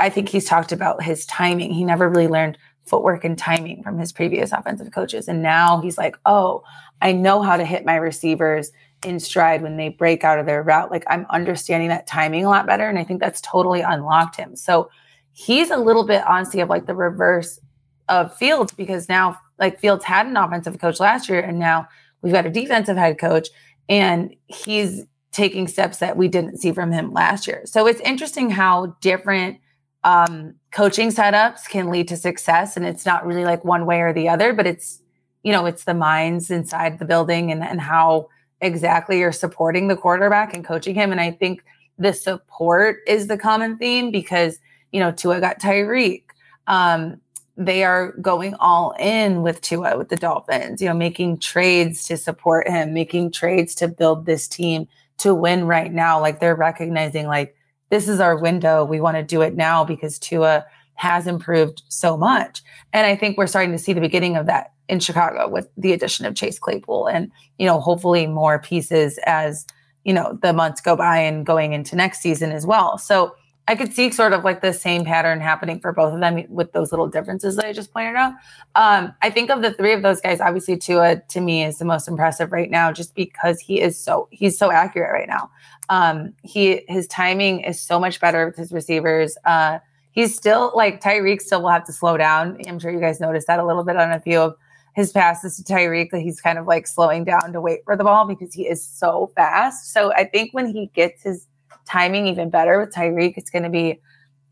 [0.00, 1.72] I think he's talked about his timing.
[1.72, 5.28] He never really learned footwork and timing from his previous offensive coaches.
[5.28, 6.64] And now he's like, oh,
[7.00, 8.72] I know how to hit my receivers
[9.04, 10.90] in stride when they break out of their route.
[10.90, 12.88] Like I'm understanding that timing a lot better.
[12.88, 14.56] And I think that's totally unlocked him.
[14.56, 14.90] So
[15.32, 17.60] he's a little bit honestly of like the reverse
[18.08, 21.86] of Fields because now like Fields had an offensive coach last year and now
[22.22, 23.48] we've got a defensive head coach
[23.88, 25.04] and he's
[25.38, 27.62] taking steps that we didn't see from him last year.
[27.64, 29.60] So it's interesting how different
[30.02, 34.12] um, coaching setups can lead to success and it's not really like one way or
[34.12, 35.00] the other but it's
[35.42, 38.28] you know it's the minds inside the building and, and how
[38.60, 41.12] exactly you're supporting the quarterback and coaching him.
[41.12, 41.64] And i think
[41.98, 44.58] the support is the common theme because
[44.92, 46.24] you know Tua got Tyreek.
[46.66, 47.20] Um,
[47.56, 52.16] they are going all in with Tua with the Dolphins, you know, making trades to
[52.16, 54.86] support him, making trades to build this team
[55.18, 56.20] to win right now.
[56.20, 57.54] Like they're recognizing like
[57.90, 58.84] this is our window.
[58.84, 62.62] We want to do it now because Tua has improved so much.
[62.92, 65.92] And I think we're starting to see the beginning of that in Chicago with the
[65.92, 69.64] addition of Chase Claypool and, you know, hopefully more pieces as,
[70.04, 72.98] you know, the months go by and going into next season as well.
[72.98, 73.34] So
[73.68, 76.72] I could see sort of like the same pattern happening for both of them with
[76.72, 78.32] those little differences that I just pointed out.
[78.74, 81.84] Um, I think of the three of those guys, obviously Tua to me is the
[81.84, 85.50] most impressive right now, just because he is so he's so accurate right now.
[85.90, 89.36] Um, he his timing is so much better with his receivers.
[89.44, 89.80] Uh,
[90.12, 92.58] he's still like Tyreek still will have to slow down.
[92.66, 94.56] I'm sure you guys noticed that a little bit on a few of
[94.94, 98.04] his passes to Tyreek that he's kind of like slowing down to wait for the
[98.04, 99.92] ball because he is so fast.
[99.92, 101.46] So I think when he gets his
[101.88, 104.00] timing even better with Tyreek, it's going to be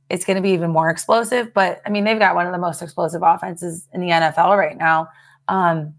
[0.09, 1.53] it's going to be even more explosive.
[1.53, 4.77] But I mean, they've got one of the most explosive offenses in the NFL right
[4.77, 5.09] now.
[5.49, 5.95] Um,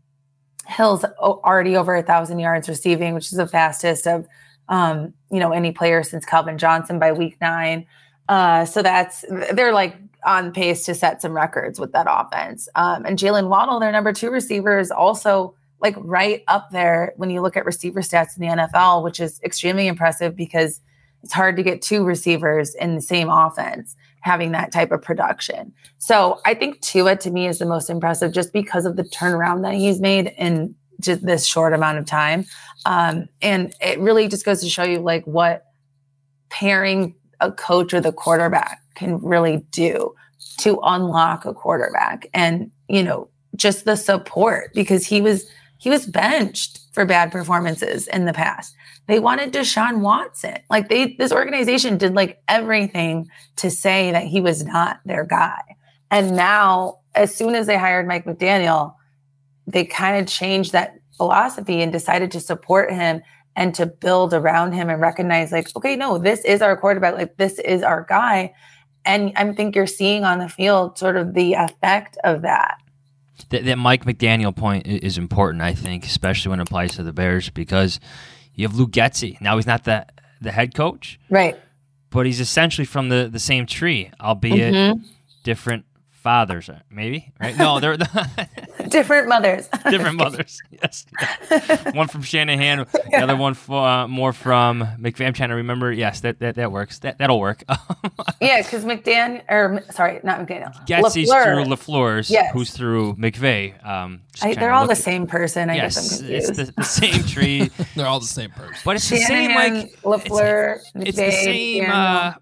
[0.65, 4.27] Hill's already over a thousand yards receiving, which is the fastest of
[4.69, 7.85] um, you know any player since Calvin Johnson by week nine.
[8.27, 9.23] Uh, so that's
[9.53, 9.95] they're like
[10.25, 12.67] on pace to set some records with that offense.
[12.75, 17.29] Um, and Jaylen Waddle, their number two receiver, is also like right up there when
[17.29, 20.81] you look at receiver stats in the NFL, which is extremely impressive because
[21.27, 25.73] it's hard to get two receivers in the same offense having that type of production.
[25.97, 29.61] So I think Tua to me is the most impressive just because of the turnaround
[29.63, 32.45] that he's made in just this short amount of time.
[32.85, 35.65] Um, and it really just goes to show you like what
[36.47, 40.15] pairing a coach with a quarterback can really do
[40.59, 45.45] to unlock a quarterback and you know just the support because he was
[45.77, 48.73] he was benched for bad performances in the past
[49.07, 50.57] they wanted Deshaun Watson.
[50.69, 55.61] Like they this organization did like everything to say that he was not their guy.
[56.11, 58.93] And now as soon as they hired Mike McDaniel
[59.65, 63.21] they kind of changed that philosophy and decided to support him
[63.57, 67.15] and to build around him and recognize like okay no this is our quarterback.
[67.15, 68.53] Like this is our guy.
[69.05, 72.77] And i think you're seeing on the field sort of the effect of that.
[73.49, 77.49] That, Mike McDaniel point is important, I think, especially when it applies to the Bears
[77.49, 77.99] because
[78.57, 79.39] you have Lou Getsy.
[79.39, 80.05] Now he's not the
[80.41, 81.55] the head coach, right
[82.09, 85.05] but he's essentially from the, the same tree, albeit Mhm.
[85.43, 85.85] different
[86.27, 87.31] fathers, uh, maybe.
[87.39, 87.55] Right?
[87.55, 87.95] No, they're
[88.89, 90.59] different mothers different mothers.
[90.71, 91.05] Yes,
[91.49, 91.91] yeah.
[91.91, 95.25] one from Shanahan, the other one for, uh, more from McVay.
[95.25, 95.89] I'm trying to remember.
[95.91, 96.99] Yes, that that, that works.
[96.99, 97.63] That that'll work.
[98.41, 101.43] yeah because mcdan or sorry not mcdaniel Getsy's LaFleur.
[101.43, 102.51] through Lafleur's, Yes.
[102.53, 103.85] who's through McVay.
[103.85, 106.73] Um, I, they're all the at- same person i yes, guess i'm confused it's the,
[106.75, 107.71] the same tree.
[107.95, 108.81] They're all the same person.
[108.83, 112.33] But it's the same Shanahan, like LaFleur, it's the same uh,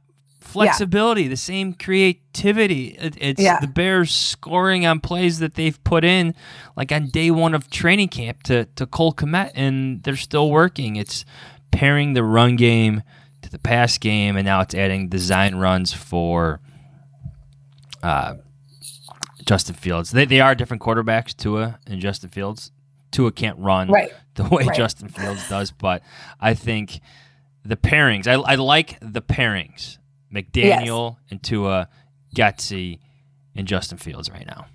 [0.55, 2.97] flexibility, the same creativity.
[2.99, 3.59] It, it's Yeah.
[3.59, 6.33] the Bears scoring on plays that they've put in,
[6.75, 10.95] like on day one of training camp to to Cole Kmet, and they're still working.
[10.95, 11.25] It's
[11.71, 13.03] pairing the run game
[13.41, 16.59] to the pass game, and now it's adding design runs for
[18.01, 18.35] uh,
[19.45, 20.11] Justin Fields.
[20.11, 22.71] They they are different quarterbacks, Tua and Justin Fields.
[23.11, 24.11] Tua can't run Right.
[24.35, 24.75] the way Right.
[24.75, 26.01] Justin Fields does, but
[26.41, 26.99] I think
[27.63, 28.27] the pairings.
[28.27, 29.97] I, I like the pairings.
[30.35, 31.87] McDaniel and Tua,
[32.35, 32.99] Getsy,
[33.55, 34.67] and Justin Fields right now.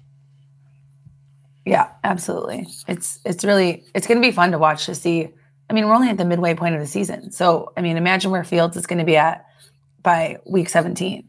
[1.67, 2.67] Yeah, absolutely.
[2.89, 5.29] It's it's really it's going to be fun to watch to see.
[5.69, 8.31] I mean, we're only at the midway point of the season, so I mean, imagine
[8.31, 9.47] where Fields is going to be at
[10.03, 11.29] by week 17.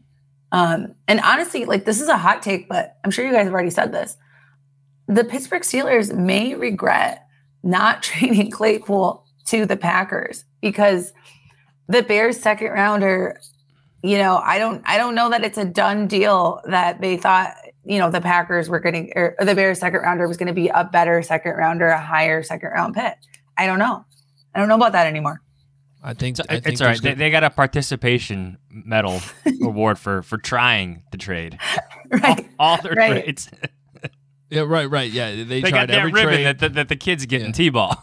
[0.52, 3.52] Um, and honestly, like this is a hot take, but I'm sure you guys have
[3.52, 4.16] already said this.
[5.06, 7.26] The Pittsburgh Steelers may regret
[7.62, 11.12] not trading Claypool to the Packers because
[11.88, 13.40] the Bears second rounder,
[14.02, 17.54] you know, I don't I don't know that it's a done deal that they thought,
[17.84, 20.52] you know, the Packers were going to or the Bears second rounder was going to
[20.54, 23.14] be a better second rounder, a higher second round pick.
[23.56, 24.04] I don't know.
[24.54, 25.40] I don't know about that anymore.
[26.04, 27.00] I think, So I think it's all right.
[27.00, 29.20] there's They, they got a participation medal
[29.62, 31.58] award for for trying the trade.
[32.10, 32.46] Right.
[32.58, 33.22] All their Right.
[33.24, 33.48] trades.
[34.50, 35.10] yeah, right, right.
[35.10, 36.44] Yeah, they, They, tried got that every ribbon trade.
[36.44, 37.96] that, that, that the kids get in t-ball.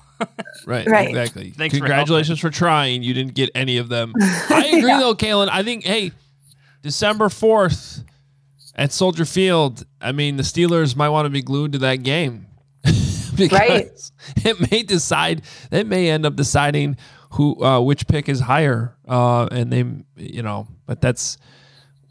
[0.66, 1.10] Right, Right.
[1.10, 1.52] exactly.
[1.52, 3.04] Thanks Congratulations for, trying.
[3.04, 4.14] You didn't get any of them.
[4.20, 5.50] I agree though, Kalyn.
[5.52, 6.12] I think hey,
[6.82, 8.04] December fourth
[8.76, 9.86] at Soldier Field.
[10.02, 12.48] I mean, the Steelers might want to be glued to that game
[12.84, 13.92] because Right.
[14.46, 15.42] it may decide.
[15.72, 16.98] It may end up deciding
[17.32, 19.86] who uh, which pick is higher, uh, and they
[20.24, 20.68] you know.
[20.86, 21.38] But that's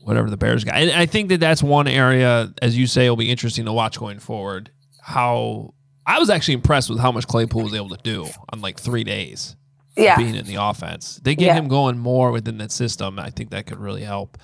[0.01, 0.77] whatever the Bears got.
[0.77, 3.99] And I think that that's one area, as you say, will be interesting to watch
[3.99, 4.71] going forward.
[5.03, 5.75] How
[6.09, 9.05] I was actually impressed with how much Claypool was able to do on like three
[9.05, 9.55] days.
[9.97, 10.17] Yeah.
[10.17, 11.55] being in the offense, they get Yeah.
[11.55, 13.19] him going more within that system.
[13.19, 14.39] I think that could really help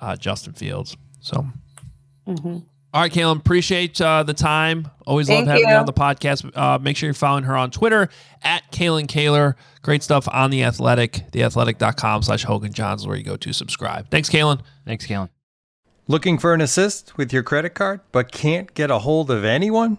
[0.00, 0.96] uh, Justin Fields.
[1.20, 1.46] So,
[2.26, 2.64] Mhm.
[2.92, 4.88] all right, Kalyn, appreciate uh, the time.
[5.06, 5.78] Always Thank love having you you.
[5.78, 6.50] on the podcast.
[6.56, 8.08] Uh, make sure you're following her on Twitter
[8.42, 9.54] at Kalyn Kahler.
[9.82, 14.10] Great stuff on The Athletic, theathletic.com slash Hoge and Jahns, where you go to subscribe.
[14.10, 14.60] Thanks, Kalyn.
[14.86, 15.28] Thanks, Kalyn.
[16.08, 19.98] Looking for an assist with your credit card, but can't get a hold of anyone?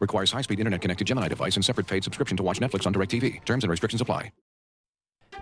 [0.00, 3.44] Requires high-speed internet-connected Gemini device and separate paid subscription to watch Netflix on DirecTV.
[3.44, 4.30] Terms and restrictions apply.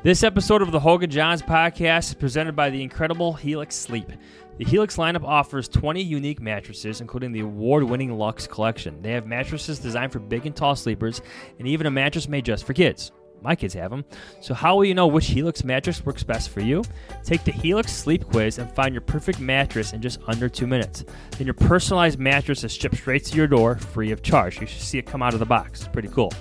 [0.03, 4.11] This episode of the Hoge and Jahns podcast is presented by the incredible Helix Sleep.
[4.59, 9.01] The Helix lineup offers 20 unique mattresses, including the award winning Lux collection.
[9.01, 11.23] They have mattresses designed for big and tall sleepers,
[11.59, 13.13] and even a mattress made just for kids.
[13.45, 14.07] My kids have them.
[14.41, 16.83] So, how will you know which Helix mattress works best for you?
[17.25, 21.05] Take the Helix Sleep Quiz and find your perfect mattress in just under two minutes.
[21.33, 24.63] Then, your personalized mattress is shipped straight to your door free of charge.
[24.63, 25.81] You should see it come out of the box.
[25.81, 26.33] It's pretty cool.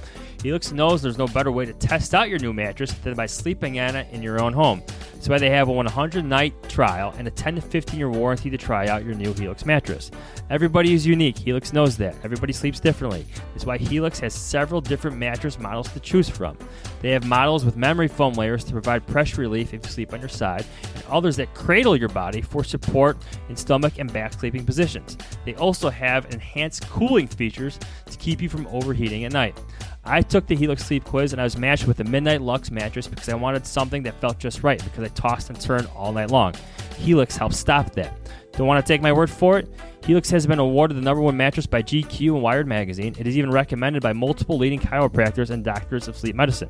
[0.43, 3.79] Helix knows there's no better way to test out your new mattress than by sleeping
[3.79, 4.83] on it in your own home.
[5.13, 8.49] That's why they have a 100 night trial and a 10 to 15 year warranty
[8.49, 10.11] to try out your new Helix mattress.
[10.49, 11.37] Everybody is unique.
[11.37, 12.17] Helix knows that.
[12.25, 13.25] Everybody sleeps differently.
[13.53, 16.57] That's why Helix has several different mattress models to choose from.
[17.01, 20.19] They have models with memory foam layers to provide pressure relief if you sleep on
[20.19, 23.15] your side, and others that cradle your body for support
[23.47, 25.17] in stomach and back sleeping positions.
[25.45, 27.79] They also have enhanced cooling features
[28.11, 29.57] to keep you from overheating at night.
[30.05, 33.07] I took the Helix Sleep Quiz and I was matched with the Midnight Lux mattress
[33.07, 36.29] because I wanted something that felt just right because I tossed and turned all night
[36.29, 36.53] long.
[36.97, 38.17] Helix helps stop that.
[38.53, 39.69] Don't want to take my word for it?
[40.05, 43.15] Helix has been awarded the number one mattress by GQ and Wired Magazine.
[43.17, 46.69] It is even recommended by multiple leading chiropractors and doctors of sleep medicine.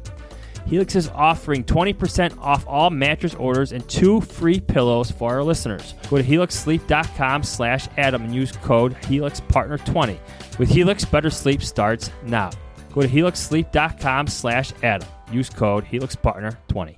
[0.65, 5.93] Helix is offering 20% off all mattress orders and two free pillows for our listeners.
[6.09, 10.17] Go to helixsleep.com slash Adam and use code HelixPartner20.
[10.57, 12.51] With Helix, better sleep starts now.
[12.93, 15.07] Go to helixsleep.com slash Adam.
[15.31, 16.95] Use code HelixPartner20.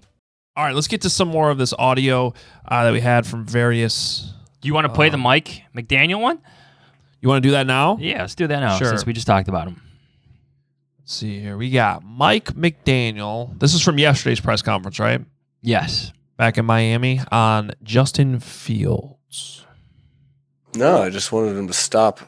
[0.57, 2.33] All right, let's get to some more of this audio
[2.67, 4.33] uh, that we had from various.
[4.61, 6.39] Do you want to play the Mike McDaniel one?
[7.21, 7.97] You want to do that now?
[7.99, 8.87] Yeah, let's do that now Sure.
[8.89, 9.81] since we just talked about him.
[10.99, 11.57] Let's see here.
[11.57, 13.57] We got Mike McDaniel.
[13.59, 15.21] This is from yesterday's press conference, right?
[15.61, 16.11] Yes.
[16.37, 19.65] back in Miami on Justin Fields?
[20.75, 22.19] No, I just wanted him to stop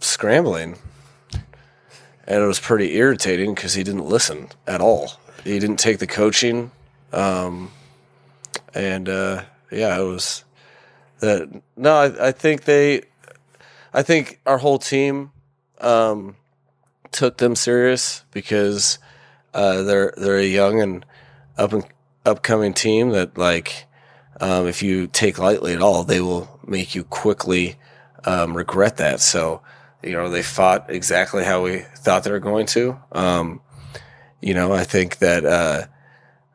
[0.00, 0.76] scrambling.
[2.26, 5.12] And it was pretty irritating because he didn't listen at all.
[5.44, 6.70] He didn't take the coaching.
[7.12, 7.70] Um,
[8.74, 10.44] and uh, yeah, it was
[11.20, 11.62] that.
[11.76, 13.02] No, I, I think they,
[13.92, 15.32] I think our whole team
[15.80, 16.36] um,
[17.12, 18.98] took them serious because
[19.52, 21.04] uh, they're they're a young and
[21.56, 21.84] up and
[22.24, 23.86] upcoming team that like
[24.40, 27.76] um, if you take lightly at all, they will make you quickly
[28.24, 29.20] um, regret that.
[29.20, 29.60] So
[30.04, 32.98] you know they fought exactly how we thought they were going to.
[33.12, 33.60] Um,
[34.40, 35.86] you know, I think that uh,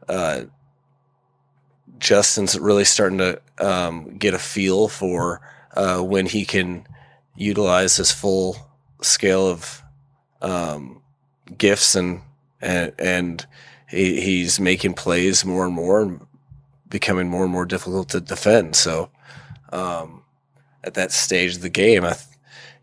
[0.07, 0.43] uh,
[1.97, 5.41] Justin's really starting to um, get a feel for
[5.75, 6.85] uh, when he can
[7.35, 8.57] utilize his full
[9.01, 9.81] scale of
[10.41, 11.01] um,
[11.57, 12.21] gifts and
[12.61, 13.47] and and
[13.89, 16.25] he, he's making plays more and more and
[16.89, 18.75] becoming more and more difficult to defend.
[18.75, 19.09] So
[19.71, 20.23] um,
[20.83, 22.15] at that stage of the game, I,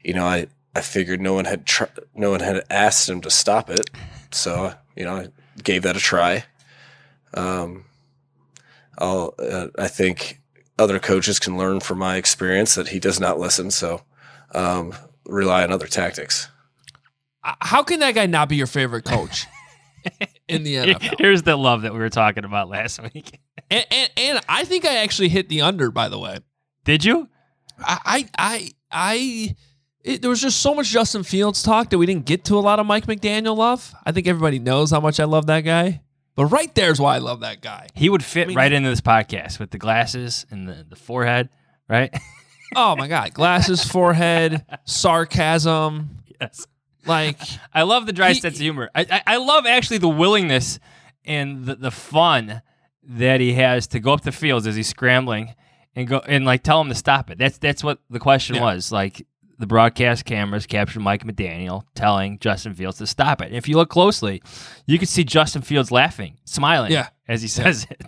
[0.03, 0.47] you know, I,
[0.77, 3.89] I figured no one had tr- no one had asked him to stop it,
[4.31, 5.29] so you know, I
[5.63, 6.45] gave that a try.
[7.33, 7.87] Um,
[8.99, 10.43] I'll, uh, I think
[10.79, 14.03] other coaches can learn from my experience that he does not listen, so
[14.55, 16.49] um, rely on other tactics.
[17.43, 19.47] How can that guy not be your favorite coach
[20.49, 21.15] in the NFL?
[21.19, 23.41] Here's the love that we were talking about last week.
[23.69, 25.91] And, and, and I think I actually hit the under.
[25.91, 26.39] By the way,
[26.85, 27.29] did you?
[27.81, 29.57] I I I, I
[30.07, 32.61] it, there was just so much Justin Fields talk that we didn't get to a
[32.61, 33.95] lot of Mike McDaniel love.
[34.05, 36.03] I think everybody knows how much I love that guy.
[36.35, 37.89] But right there's why I love that guy.
[37.95, 41.49] He would fit right into this podcast with the glasses and the, the forehead,
[41.89, 42.15] right?
[42.77, 46.11] oh my god, glasses, forehead, sarcasm.
[46.41, 46.67] Yes.
[47.07, 47.41] Like
[47.73, 48.91] I love the dry sense of humor.
[48.95, 50.79] I, I, I love actually the willingness
[51.25, 52.63] and the, the fun
[53.03, 55.55] that he has to go up the fields as he's scrambling
[55.95, 57.39] and go and like tell him to stop it.
[57.39, 58.63] That's that's what the question Yeah.
[58.63, 58.93] was.
[58.93, 59.27] Like
[59.59, 63.47] the broadcast cameras captured Mike McDaniel telling Justin Fields to stop it.
[63.47, 64.43] And if you look closely,
[64.87, 67.09] you can see Justin Fields laughing, smiling Yeah.
[67.29, 68.03] as he says it.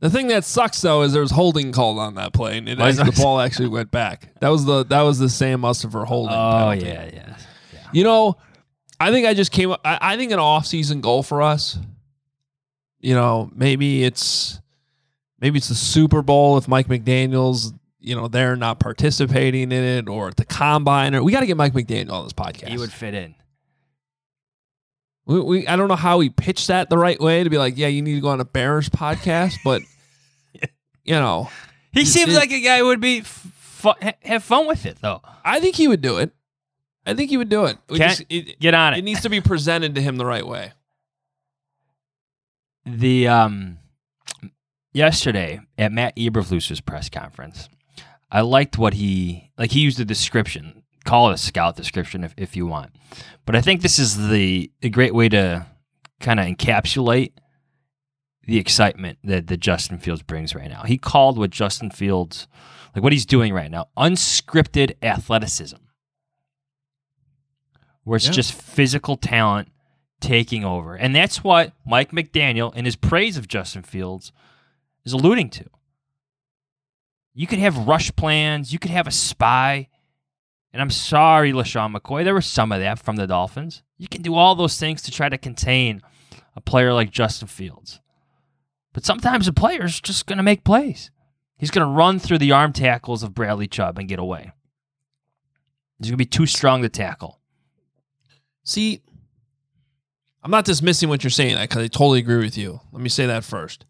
[0.00, 2.80] The thing that sucks though is there was holding called on that play, and it
[2.80, 4.28] actually- the ball actually went back.
[4.40, 6.34] That was the that was the Sam Mustipher holding.
[6.34, 6.86] Oh penalty.
[6.86, 7.36] yeah, yeah.
[7.92, 8.36] You know,
[8.98, 9.80] I think I just came up.
[9.84, 11.78] I, I think an off-season goal for us.
[13.00, 14.60] You know, maybe it's
[15.40, 20.08] maybe it's the Super Bowl if Mike McDaniel's you know they're not participating in it,
[20.08, 22.68] or at the combine, or we got to get Mike McDaniel on this podcast.
[22.68, 23.34] He would fit in.
[25.26, 27.76] We, we I don't know how he pitched that the right way to be like,
[27.76, 29.82] yeah, you need to go on a Bears podcast, but
[31.04, 31.48] you know,
[31.92, 33.26] He seems it- like a guy who would be f-
[33.58, 33.92] fu-
[34.22, 35.20] have fun with it though.
[35.44, 36.32] I think he would do it.
[37.06, 37.78] I think he would do it.
[37.92, 39.04] Just- it, get on It it.
[39.04, 40.72] needs to be presented to him the right way.
[42.86, 43.78] the um
[44.92, 47.68] yesterday at Matt Eberflus's press conference,
[48.30, 49.72] I liked what he like.
[49.72, 50.82] He used a description.
[51.04, 52.90] Call it a scout description if, if you want,
[53.46, 55.66] but I think this is the a great way to
[56.20, 57.32] kind of encapsulate
[58.46, 60.82] the excitement that, that Justin Fields brings right now.
[60.82, 62.46] He called what Justin Fields,
[62.94, 65.76] like what he's doing right now, unscripted athleticism,
[68.04, 68.32] where it's Yeah.
[68.32, 69.68] just physical talent
[70.20, 70.94] taking over.
[70.94, 74.32] And that's what Mike McDaniel, in his praise of Justin Fields,
[75.04, 75.64] is alluding to.
[77.34, 79.88] You could have rush plans, you could have a spy.
[80.72, 83.82] And I'm sorry, LeSean McCoy, there was some of that from the Dolphins.
[83.98, 86.02] You can do all those things to try to contain
[86.54, 88.00] a player like Justin Fields.
[88.92, 91.10] But sometimes a player's just going to make plays.
[91.56, 94.52] He's going to run through the arm tackles of Bradley Chubb and get away.
[95.98, 97.40] He's going to be too strong to tackle.
[98.64, 99.02] See,
[100.42, 102.80] I'm not dismissing what you're saying because I totally agree with you.
[102.92, 103.84] Let me say that first.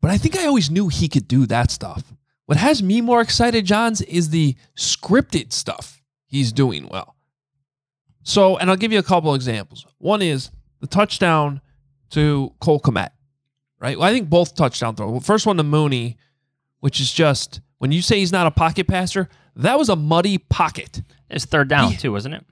[0.00, 2.14] But I think I always knew he could do that stuff.
[2.46, 7.16] What has me more excited, Jahns, is the scripted stuff he's doing well.
[8.22, 9.84] So, and I'll give you a couple examples.
[9.98, 11.60] One is the touchdown
[12.10, 13.10] to Cole Kmet,
[13.80, 13.98] right?
[13.98, 15.10] Well, I think both touchdown throws.
[15.10, 16.16] Well, first one to Mooney,
[16.80, 20.38] which is just when you say he's not a pocket passer, that was a muddy
[20.38, 21.02] pocket.
[21.30, 22.44] It's third down, too, wasn't it?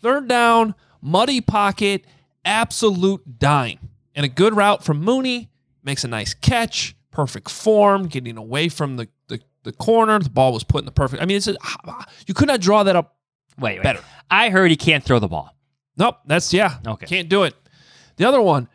[0.00, 2.04] Third down, muddy pocket,
[2.44, 3.90] absolute dime.
[4.14, 5.50] And a good route from Mooney
[5.82, 9.08] makes a nice catch, perfect form, getting away from the,
[9.64, 10.18] the, corner.
[10.18, 11.22] The ball was put in the perfect.
[11.22, 11.56] I mean, it's a,
[12.26, 13.16] you could not draw that up
[13.58, 13.82] Wait, wait.
[13.82, 14.00] better.
[14.30, 15.54] I heard he can't throw the ball.
[15.96, 16.78] Nope, that's yeah.
[16.86, 17.06] Okay.
[17.06, 17.54] Can't do it.
[18.16, 18.68] The other one,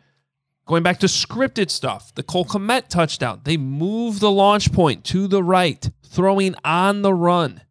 [0.66, 3.40] going back to scripted stuff, the Cole Kmet touchdown.
[3.44, 7.62] They move the launch point to the right, throwing on the run.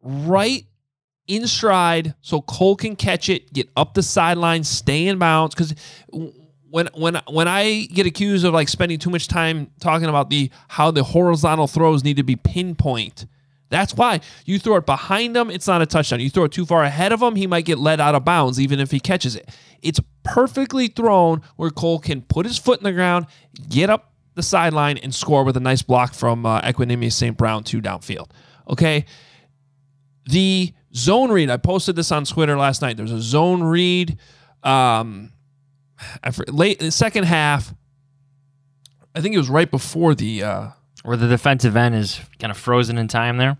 [0.00, 0.64] Right
[1.26, 5.54] in stride so Cole can catch it, get up the sideline, stay in bounds.
[5.54, 5.74] Because
[6.70, 10.50] when when when I get accused of like spending too much time talking about the
[10.68, 13.26] how the horizontal throws need to be pinpoint.
[13.70, 16.20] That's why you throw it behind him, it's not a touchdown.
[16.20, 18.58] You throw it too far ahead of him, he might get led out of bounds
[18.58, 19.48] even if he catches it.
[19.82, 23.26] It's perfectly thrown where Cole can put his foot in the ground,
[23.68, 26.62] get up the sideline, and score with a nice block from uh,
[27.10, 27.36] St.
[27.36, 28.30] Brown two downfield.
[28.68, 29.04] Okay,
[30.24, 31.50] the zone read.
[31.50, 32.96] I posted this on Twitter last night.
[32.96, 34.18] There's a zone read.
[34.62, 35.32] Um,
[36.22, 37.74] I late the second half.
[39.14, 40.42] I think it was right before the.
[40.44, 40.68] Uh,
[41.02, 43.56] Where the defensive end is kind of frozen in time there.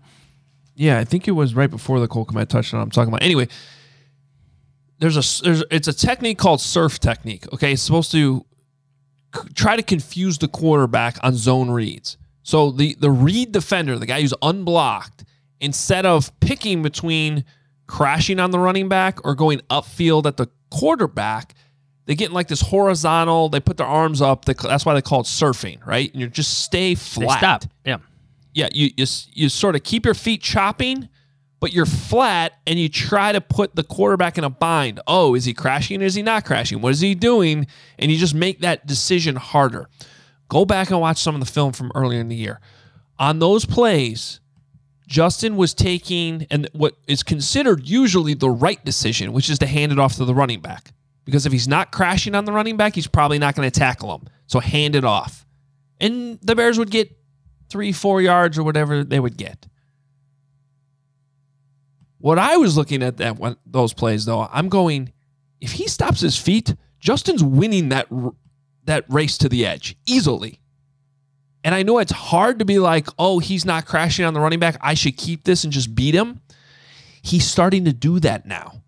[0.75, 2.81] yeah, I think it was right before the Cole Kmet touchdown.
[2.81, 3.23] I'm talking about.
[3.23, 3.47] Anyway,
[4.99, 7.51] there's a there's it's a technique called surf technique.
[7.53, 8.45] Okay, it's supposed to
[9.35, 12.17] c- try to confuse the quarterback on zone reads.
[12.43, 15.23] So the the read defender, the guy who's unblocked,
[15.59, 17.43] instead of picking between
[17.87, 21.55] crashing on the running back or going upfield at the quarterback,
[22.09, 23.49] they get in like this horizontal.
[23.49, 24.45] They put their arms up.
[24.45, 26.11] They, that's why they call it surfing, right?
[26.11, 27.37] And you just stay They flat.
[27.37, 27.65] stop.
[27.85, 27.97] Yeah.
[28.51, 31.07] Yeah, you, you you sort of keep your feet chopping,
[31.59, 34.99] but you're flat, and you try to put the quarterback in a bind.
[35.05, 36.01] Oh, is he crashing?
[36.01, 36.81] Is he not crashing?
[36.81, 37.67] What is he doing?
[37.99, 39.87] And you just make that decision harder.
[40.47, 42.59] Go back and watch some of the film from earlier in the year.
[43.19, 44.39] On those plays,
[45.05, 49.91] Justin was taking and what is considered usually the right decision, which is to hand
[49.91, 50.91] it off to the running back.
[51.29, 54.15] Because if he's not crashing on the running back, he's probably not going to tackle
[54.15, 54.27] him.
[54.47, 55.45] So hand it off.
[55.99, 57.15] And the Bears would get
[57.69, 59.67] three, four yards or whatever they would get.
[62.17, 65.13] What I was looking at that one, those plays though, I'm going,
[65.61, 68.07] if he stops his feet, Justin's winning that
[68.85, 70.59] that race to the edge easily.
[71.63, 74.59] And I know it's hard to be like, oh, he's not crashing on the running
[74.59, 74.77] back.
[74.81, 76.41] I should keep this and just beat him.
[77.21, 78.78] He's starting to do that now.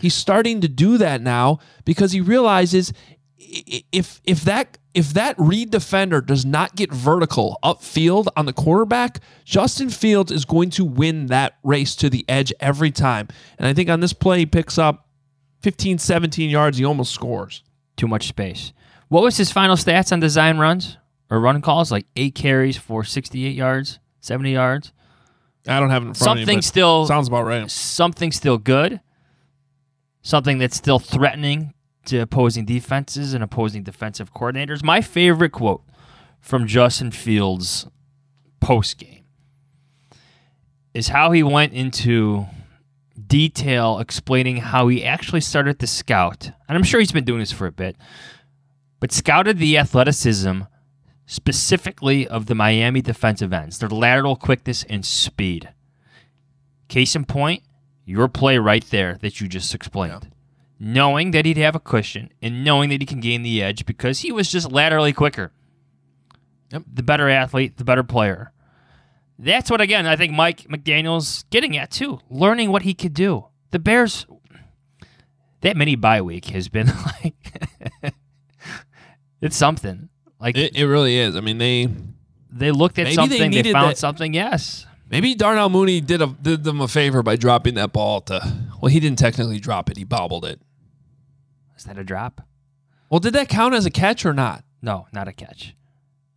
[0.00, 2.92] He's starting to do that now because he realizes
[3.38, 9.20] if if that if that read defender does not get vertical upfield on the quarterback,
[9.44, 13.28] Justin Fields is going to win that race to the edge every time.
[13.58, 15.08] And I think on this play he picks up
[15.62, 17.62] 15 17 yards, he almost scores.
[17.96, 18.72] Too much space.
[19.08, 20.98] What was his final stats on design runs
[21.30, 21.90] or run calls?
[21.90, 24.92] Like eight carries for 68 yards, 70 yards.
[25.66, 27.70] I don't have it in front of me, Something still sounds about right.
[27.70, 29.00] Something still good.
[30.22, 31.74] Something that's still threatening
[32.06, 34.82] to opposing defenses and opposing defensive coordinators.
[34.82, 35.82] My favorite quote
[36.40, 37.86] from Justin Fields
[38.60, 39.24] post game
[40.94, 42.46] is how he went into
[43.26, 46.50] detail explaining how he actually started to scout.
[46.68, 47.96] And I'm sure he's been doing this for a bit,
[49.00, 50.62] but scouted the athleticism
[51.26, 55.68] specifically of the Miami defensive ends, their lateral quickness and speed.
[56.88, 57.62] Case in point,
[58.08, 60.30] your play right there that you just explained.
[60.80, 64.20] Knowing that he'd have a cushion and knowing that he can gain the edge because
[64.20, 65.52] he was just laterally quicker.
[66.72, 66.84] Yep.
[66.94, 68.52] The better athlete, the better player.
[69.38, 72.20] That's what again I think Mike McDaniel's getting at too.
[72.30, 73.46] Learning what he could do.
[73.72, 74.26] The Bears
[75.60, 76.86] that mini bye week has been
[77.22, 77.34] like
[79.40, 80.08] it's something.
[80.40, 81.36] Like It, it really is.
[81.36, 81.88] I mean, they
[82.50, 84.86] they looked at they something, they, needed found that- something, yes.
[85.10, 88.40] Maybe Darnell Mooney did a, did them a favor by dropping that ball to.
[88.80, 90.60] Well, he didn't technically drop it; he bobbled it.
[91.76, 92.42] Is that a drop?
[93.10, 94.64] Well, did that count as a catch or not?
[94.82, 95.74] No, not a catch.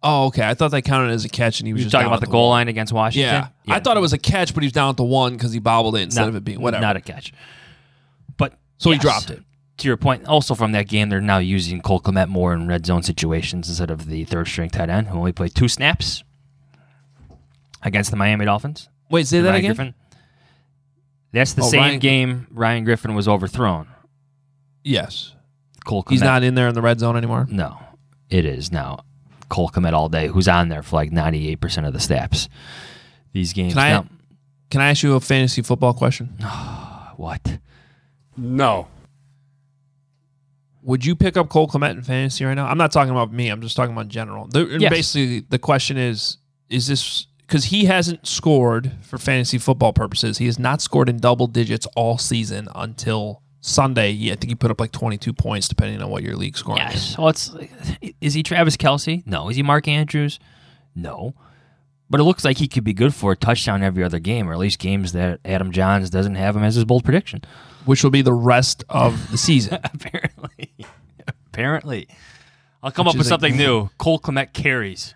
[0.04, 0.48] Oh, okay.
[0.48, 2.28] I thought that counted as a catch, and he was You're just talking about the
[2.28, 2.58] goal one.
[2.62, 3.48] line against Washington?
[3.66, 3.74] Yeah.
[3.76, 5.60] I thought it was a catch, but he was down at the one because he
[5.60, 6.82] bobbled it instead Not- of it being whatever.
[6.82, 7.34] Not a catch.
[8.38, 9.44] But So he dropped it.
[9.78, 12.86] To your point, also from that game, they're now using Cole Kmet more in red
[12.86, 16.24] zone situations instead of the third string tight end who only played two snaps
[17.84, 18.90] against the Miami Dolphins.
[19.10, 19.76] Wait, say that Ryan again?
[19.76, 19.94] Griffin.
[21.34, 23.88] That's the Oh, same Ryan- game Ryan Griffin was overthrown.
[24.84, 25.34] Yes.
[25.86, 27.48] Cole He's Kmet- not in there in the red zone anymore.
[27.50, 27.78] No,
[28.30, 29.04] it is now.
[29.50, 32.48] Cole Kmet all day, who's on there for like ninety eight percent of the snaps.
[33.34, 33.74] These games.
[33.74, 34.06] Can I now,
[34.70, 36.28] can I ask you a fantasy football question?
[37.18, 37.60] what?
[38.38, 38.88] No.
[40.84, 42.66] Would you pick up Cole Kmet in fantasy right now?
[42.66, 43.50] I'm not talking about me.
[43.50, 44.48] I'm just talking about general.
[44.48, 44.90] The, and Yes.
[44.92, 46.38] Basically, the question is:
[46.70, 50.38] Is this because he hasn't scored for fantasy football purposes?
[50.38, 54.14] He has not scored in double digits all season until Sunday.
[54.14, 56.82] He, I think he put up like 22 points, depending on what your league scoring
[56.84, 56.94] is.
[56.94, 57.18] Yes.
[57.18, 57.54] Well, it's
[58.22, 59.28] is he Travis Kelce?
[59.28, 59.50] No.
[59.50, 60.40] Is he Mark Andrews?
[60.96, 61.34] No.
[62.10, 64.54] But it looks like he could be good for a touchdown every other game, or
[64.54, 67.42] at least games that Adam Jahns doesn't have him as his bold prediction.
[67.84, 69.78] Which will be the rest of the season.
[69.94, 70.72] Apparently.
[71.28, 72.08] Apparently.
[72.82, 73.90] I'll come Which up with is something new.
[73.98, 75.16] Cole Kmet carries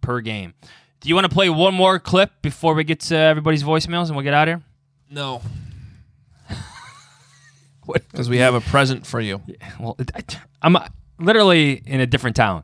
[0.00, 0.54] per game.
[1.02, 4.14] Do you want to play one more clip before we get to everybody's voicemails and
[4.16, 4.62] we'll get out of here?
[5.10, 5.42] No.
[7.84, 9.42] Because we have a present for you.
[9.80, 10.22] Well, I,
[10.62, 10.86] I'm uh,
[11.18, 12.62] literally in a different town.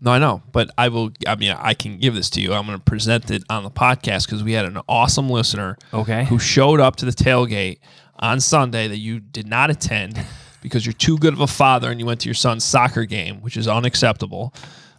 [0.00, 1.12] No, I know, but I will.
[1.26, 2.54] I mean, I can give this to you.
[2.54, 6.24] I'm going to present it on the podcast because we had an awesome listener, Okay.
[6.24, 7.78] who showed up to the tailgate
[8.18, 10.18] on Sunday that you did not attend
[10.62, 13.42] because you're too good of a father and you went to your son's soccer game,
[13.42, 14.54] which is unacceptable,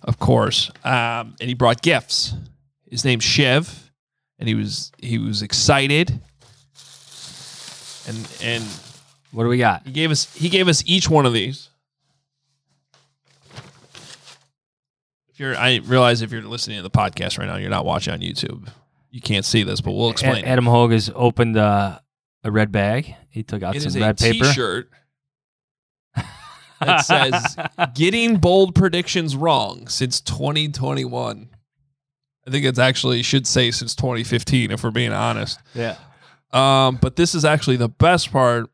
[0.05, 0.71] of course.
[0.83, 2.33] Um, and he brought gifts.
[2.89, 3.91] His name's Shiv,
[4.39, 6.21] and he was he was excited.
[8.07, 8.63] And and
[9.31, 9.85] what do we got?
[9.85, 11.69] He gave us he gave us each one of these.
[15.29, 18.13] If you're, I realize if you're listening to the podcast right now, you're not watching
[18.13, 18.69] on YouTube.
[19.11, 20.45] You can't see this, but we'll explain.
[20.45, 21.99] A- Adam Hoge has opened uh,
[22.45, 23.15] a red bag.
[23.27, 24.45] He took out It some red paper.
[24.45, 24.89] T-shirt
[26.79, 27.57] that says
[27.93, 31.49] "Getting bold predictions wrong since 2021."
[32.47, 35.59] I think it's actually should say since 2015, if we're being honest.
[35.73, 35.95] Yeah.
[36.51, 38.69] Um, but this is actually the best part.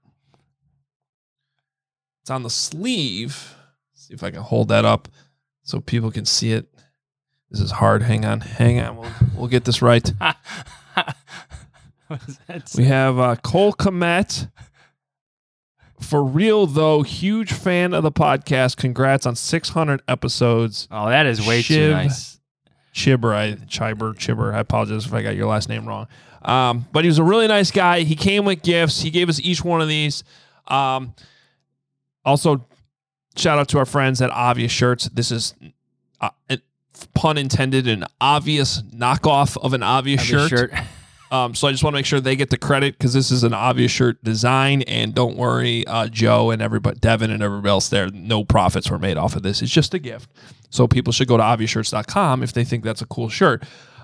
[2.21, 3.55] It's on the sleeve.
[3.93, 5.07] see if I can hold that up
[5.63, 6.67] so people can see it.
[7.49, 8.03] This is hard.
[8.03, 8.97] Hang on, hang on.
[8.97, 10.09] We'll we'll get this right.
[12.77, 14.49] we have uh, Cole Kmet.
[16.01, 18.77] For real though, huge fan of the podcast.
[18.77, 20.87] Congrats on 600 episodes.
[20.91, 22.39] Oh, that is way too nice.
[22.93, 24.53] Chibber, I Chiber, Chibber.
[24.53, 26.07] I apologize if I got your last name wrong.
[26.41, 28.01] Um, but he was a really nice guy.
[28.01, 29.01] He came with gifts.
[29.01, 30.23] He gave us each one of these.
[30.67, 31.13] Um,
[32.25, 32.65] also,
[33.37, 35.05] shout out to our friends at Obvious Shirts.
[35.05, 35.53] This is,
[36.19, 36.31] uh,
[37.13, 40.71] pun intended, an obvious knockoff of an obvious, Obvious shirt.
[40.71, 40.83] shirt.
[41.31, 43.43] Um, so I just want to make sure they get the credit because this is
[43.43, 44.81] an obvious shirt design.
[44.81, 48.99] And don't worry, uh, Joe and everybody, Devin and everybody else there, no profits were
[48.99, 49.61] made off of this.
[49.61, 50.29] It's just a gift.
[50.69, 53.63] So people should go to obviousshirts.com if they think that's a cool shirt.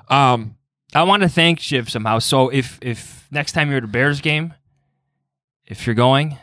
[0.09, 0.55] Um,
[0.95, 2.19] I want to thank Shiv somehow.
[2.19, 4.53] So if if next time you're at a Bears game,
[5.65, 6.37] if you're going,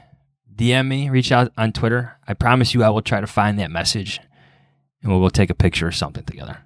[0.55, 2.18] DM me, reach out on Twitter.
[2.28, 4.20] I promise you, I will try to find that message,
[5.03, 6.59] and we'll, we'll take a picture or something together.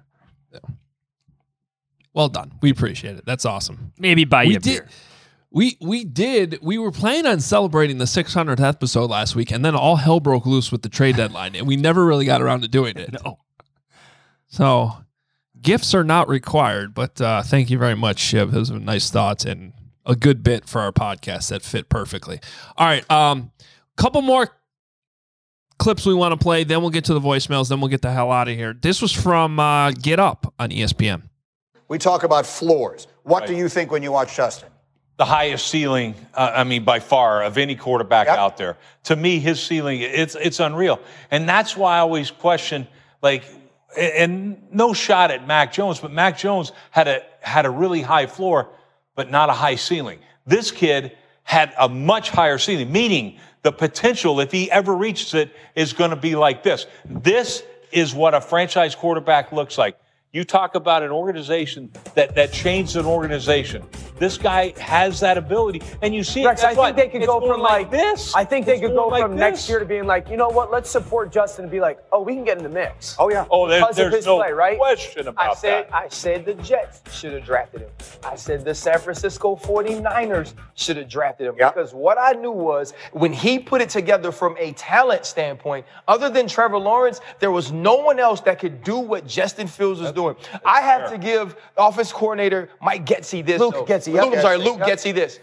[2.19, 2.51] Well done.
[2.61, 3.25] We appreciate it.
[3.25, 3.93] That's awesome.
[3.97, 4.87] Maybe buy we you a did, beer.
[5.51, 6.59] We we did.
[6.61, 10.45] We were planning on celebrating the 600th episode last week, and then all hell broke
[10.45, 13.15] loose with the trade deadline, and we never really got around to doing it.
[13.23, 13.39] No.
[14.49, 14.97] So
[15.61, 18.51] gifts are not required, but uh, thank you very much, Shiv.
[18.51, 19.71] Those are nice thoughts and
[20.05, 22.41] a good bit for our podcast that fit perfectly.
[22.75, 23.51] All right, um,
[23.95, 24.49] couple more
[25.77, 28.11] clips we want to play, then we'll get to the voicemails, then we'll get the
[28.11, 28.73] hell out of here.
[28.73, 31.28] This was from uh, Get Up on ESPN.
[31.89, 33.07] We talk about floors.
[33.23, 34.69] What do you think when you watch Justin?
[35.19, 38.77] the highest ceiling, uh, I mean, by far of any quarterback out there.
[39.03, 42.87] To me, his ceiling, it's it's unreal, and that's why I always question,
[43.21, 43.43] like,
[43.97, 48.27] and no shot at Mac Jones, but Mac Jones had a had a really high
[48.27, 48.69] floor,
[49.13, 50.19] but not a high ceiling.
[50.47, 55.51] This kid had a much higher ceiling, meaning the potential, if he ever reaches it,
[55.75, 56.85] is going to be like this.
[57.03, 57.61] This
[57.91, 59.99] is what a franchise quarterback looks like.
[60.31, 63.83] You talk about an organization that, that changed an organization.
[64.19, 66.45] This guy has that ability, and you see.
[66.45, 68.35] Rex, I why think they could it's go from like this.
[68.35, 70.49] I think they It's could go like from next year to being like, you know
[70.49, 70.69] what?
[70.69, 73.15] Let's support Justin and be like, oh, we can get in the mix.
[73.17, 73.47] Oh yeah.
[73.49, 74.77] Oh, there- because there's of his no play, right?
[74.77, 77.89] question I about said, I said the Jets should have drafted him.
[78.23, 81.55] I said the San Francisco 49ers should have drafted him.
[81.55, 86.29] Because what I knew was when he put it together from a talent standpoint, other
[86.29, 90.11] than Trevor Lawrence, there was no one else that could do what Justin Fields was
[90.11, 90.18] doing.
[90.65, 93.59] I have to give offense coordinator Mike Getsy this.
[93.59, 93.85] Luke though.
[93.85, 94.25] Getsy, yep.
[94.25, 94.87] Luke, I'm sorry, Getsy, Luke yep.
[94.87, 95.39] Getsy this.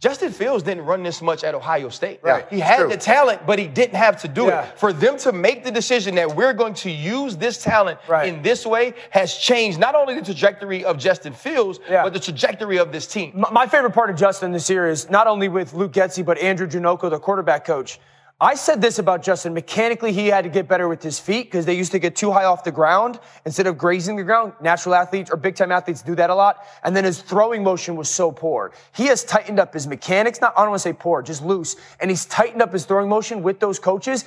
[0.00, 2.20] Justin Fields didn't run this much at Ohio State.
[2.22, 2.88] Right, He had true.
[2.88, 4.62] the talent, but he didn't have to do Yeah.
[4.62, 4.78] it.
[4.78, 8.64] For them to make the decision that we're going to use this talent in this
[8.64, 13.08] way has changed not only the trajectory of Justin Fields, but the trajectory of this
[13.08, 13.32] team.
[13.34, 16.38] My, my favorite part of Justin this year is not only with Luke Getsy, but
[16.38, 17.98] Andrew Janocko, the quarterback coach.
[18.40, 19.52] I said this about Justin.
[19.52, 22.30] Mechanically, he had to get better with his feet because they used to get too
[22.30, 24.52] high off the ground instead of grazing the ground.
[24.60, 26.64] Natural athletes or big time athletes do that a lot.
[26.84, 28.70] And then his throwing motion was so poor.
[28.94, 30.40] He has tightened up his mechanics.
[30.40, 31.74] Not, I don't want to say poor, just loose.
[31.98, 34.24] And he's tightened up his throwing motion with those coaches.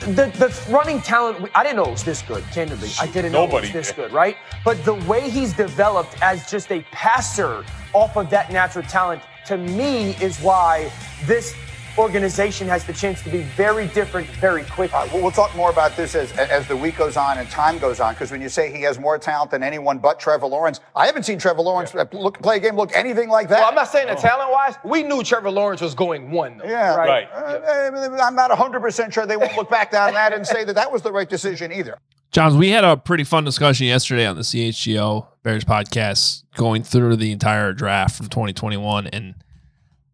[0.00, 2.88] The, the running talent, I didn't know it was this good, candidly.
[3.00, 3.96] I didn't know it was this did.
[3.96, 4.36] good, right?
[4.64, 9.56] But the way he's developed as just a passer off of that natural talent, to
[9.56, 10.90] me, is why
[11.26, 11.54] this
[11.98, 14.94] organization has the chance to be very different very quickly.
[14.94, 17.48] All right, well, we'll talk more about this as, as the week goes on and
[17.50, 18.14] time goes on.
[18.14, 21.24] Because when you say he has more talent than anyone but Trevor Lawrence, I haven't
[21.24, 23.60] seen Trevor Lawrence look, play a game look anything like that.
[23.60, 26.64] Well, I'm not saying that talent wise, we knew Trevor Lawrence was going one, though.
[26.64, 27.28] Yeah, Right.
[27.32, 30.90] Uh, I'm not 100% sure they won't look back on that and say that that
[30.90, 31.98] was the right decision either.
[32.32, 37.16] Jahns, we had a pretty fun discussion yesterday on the CHGO Bears podcast, going through
[37.16, 39.34] the entire draft from 2021, and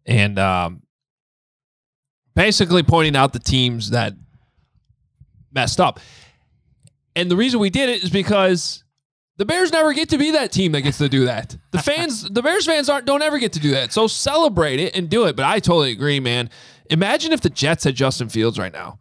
[0.05, 0.81] and um,
[2.39, 4.13] basically pointing out the teams that
[5.51, 5.99] messed up.
[7.13, 8.85] And the reason we did it is because
[9.35, 11.57] the Bears never get to be that team that gets to do that.
[11.71, 13.91] The fans, the Bears fans aren't don't ever get to do that.
[13.91, 15.35] So celebrate it and do it.
[15.35, 16.49] But I totally agree, man.
[16.89, 18.99] Imagine if the Jets had Justin Fields right now.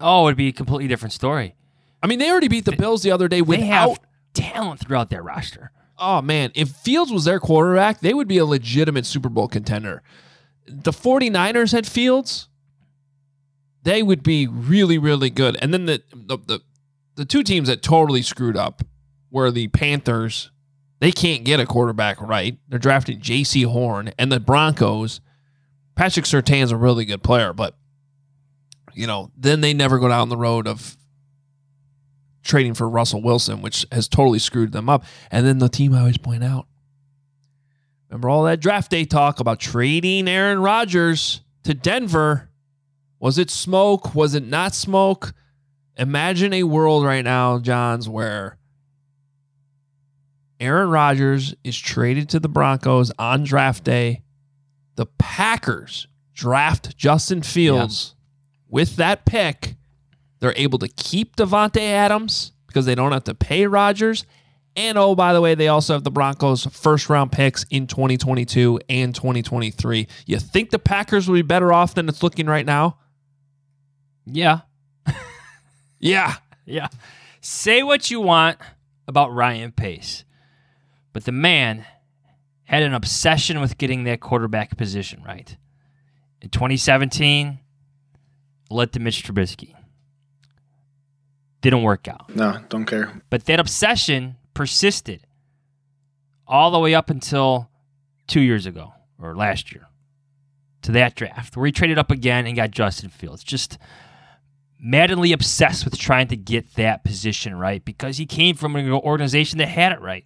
[0.00, 1.56] Oh, it'd be a completely different story.
[2.00, 5.10] I mean, they already beat the Bills the other day They have without talent throughout
[5.10, 5.72] their roster.
[5.98, 10.00] Oh man, if Fields was their quarterback, they would be a legitimate Super Bowl contender.
[10.68, 12.47] The 49ers had Fields,
[13.88, 15.56] they would be really really good.
[15.62, 16.60] And then the the the,
[17.14, 18.82] the two teams that totally screwed up
[19.30, 20.50] were the Panthers.
[21.00, 22.58] They can't get a quarterback right.
[22.68, 25.20] They're drafting Jaycee Horn and the Broncos.
[25.94, 27.76] Patrick Surtain's a really good player, but
[28.94, 30.96] you know, then they never go down the road of
[32.42, 35.04] trading for Russell Wilson, which has totally screwed them up.
[35.30, 36.66] And then the team I always point out.
[38.10, 42.47] Remember all that draft day talk about trading Aaron Rodgers to Denver?
[43.20, 44.14] Was it smoke?
[44.14, 45.32] Was it not smoke?
[45.96, 48.56] Imagine a world right now, Jahns, where
[50.60, 54.22] Aaron Rodgers is traded to the Broncos on draft day.
[54.96, 58.14] The Packers draft Justin Fields
[58.68, 59.74] with that pick.
[60.40, 64.24] They're able to keep Davante Adams because they don't have to pay Rodgers.
[64.76, 68.80] And oh, by the way, they also have the Broncos first round picks in 2022
[68.88, 70.06] and 2023.
[70.26, 72.98] You think the Packers will be better off than it's looking right now?
[74.30, 74.60] Yeah.
[75.98, 76.36] Yeah.
[76.64, 76.88] Yeah.
[77.40, 78.58] Say what you want
[79.06, 80.24] about Ryan Pace,
[81.12, 81.84] but the man
[82.64, 85.56] had an obsession with getting that quarterback position right.
[86.40, 87.58] In 2017,
[88.70, 89.74] led to Mitch Trubisky.
[91.62, 92.34] Didn't work out.
[92.36, 93.22] No, don't care.
[93.30, 95.22] But that obsession persisted
[96.46, 97.70] all the way up until
[98.26, 99.88] two years ago or last year
[100.82, 103.42] to that draft where he traded up again and got Justin Fields.
[103.42, 103.78] Just
[104.80, 109.58] maddenly obsessed with trying to get that position right because he came from an organization
[109.58, 110.24] that had it right.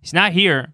[0.00, 0.72] He's not here,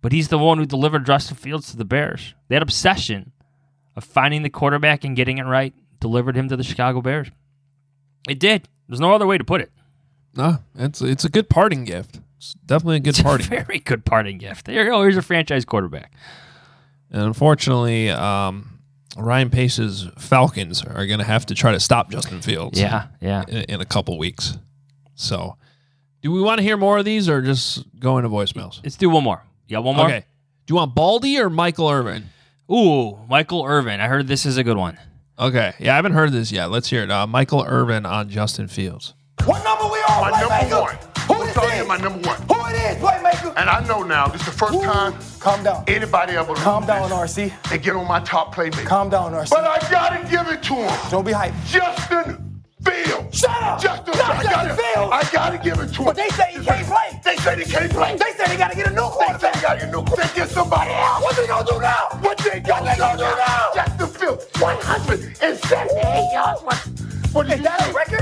[0.00, 2.34] but he's the one who delivered Justin Fields to the Bears.
[2.48, 3.32] That obsession
[3.96, 7.28] of finding the quarterback and getting it right delivered him to the Chicago Bears.
[8.28, 8.68] It did.
[8.88, 9.70] There's no other way to put it.
[10.36, 12.20] No, it's it's a good parting gift.
[12.38, 13.46] It's definitely a good It's a parting.
[13.64, 14.66] very good parting gift.
[14.66, 15.02] There you go.
[15.02, 16.12] Here's a franchise quarterback.
[17.10, 18.73] And unfortunately, um,
[19.16, 22.80] Ryan Pace's Falcons are going to have to try to stop Justin Fields.
[22.80, 23.44] Yeah, yeah.
[23.48, 24.58] In, in a couple weeks.
[25.14, 25.56] So,
[26.22, 28.80] do we want to hear more of these or just go into voicemails?
[28.82, 29.42] Let's do one more.
[29.68, 30.06] Yeah, one more?
[30.06, 30.24] Okay.
[30.66, 32.30] Do you want Baldy or Michael Irvin?
[32.72, 34.00] Ooh, Michael Irvin.
[34.00, 34.98] I heard this is a good one.
[35.38, 35.74] Okay.
[35.78, 36.70] Yeah, I haven't heard this yet.
[36.70, 37.10] Let's hear it.
[37.10, 39.14] Uh, Michael Irvin on Justin Fields.
[39.44, 40.70] What number we on, My Playmaker?
[40.70, 41.13] number one.
[41.54, 41.78] Who I'm this telling is?
[41.82, 42.40] you my number one.
[42.42, 43.52] Who it is, Playmaker?
[43.56, 45.84] And I know now, this is the first time Calm down.
[45.86, 47.52] anybody ever Calm down, RC.
[47.72, 48.84] and get on my top playmaker.
[48.86, 49.50] Calm down, RC.
[49.50, 51.10] But I gotta give it to him.
[51.10, 51.54] Don't be hyped.
[51.66, 53.38] Justin Fields.
[53.38, 53.80] Shut up!
[53.80, 55.10] Justin, Not I gotta, Fields.
[55.12, 56.04] I gotta give it to him.
[56.04, 57.20] But they say he can't play.
[57.24, 58.16] They say he can't play.
[58.16, 59.40] They say they gotta get a new quarterback.
[59.40, 60.34] They say he gotta get a new quarterback.
[60.34, 61.22] They get somebody else.
[61.22, 62.08] What they gonna do now?
[62.20, 63.70] What they gonna, they gonna do now?
[63.74, 66.62] Justin Fields, 178 yards.
[66.62, 66.76] What,
[67.32, 68.13] what Is that a record?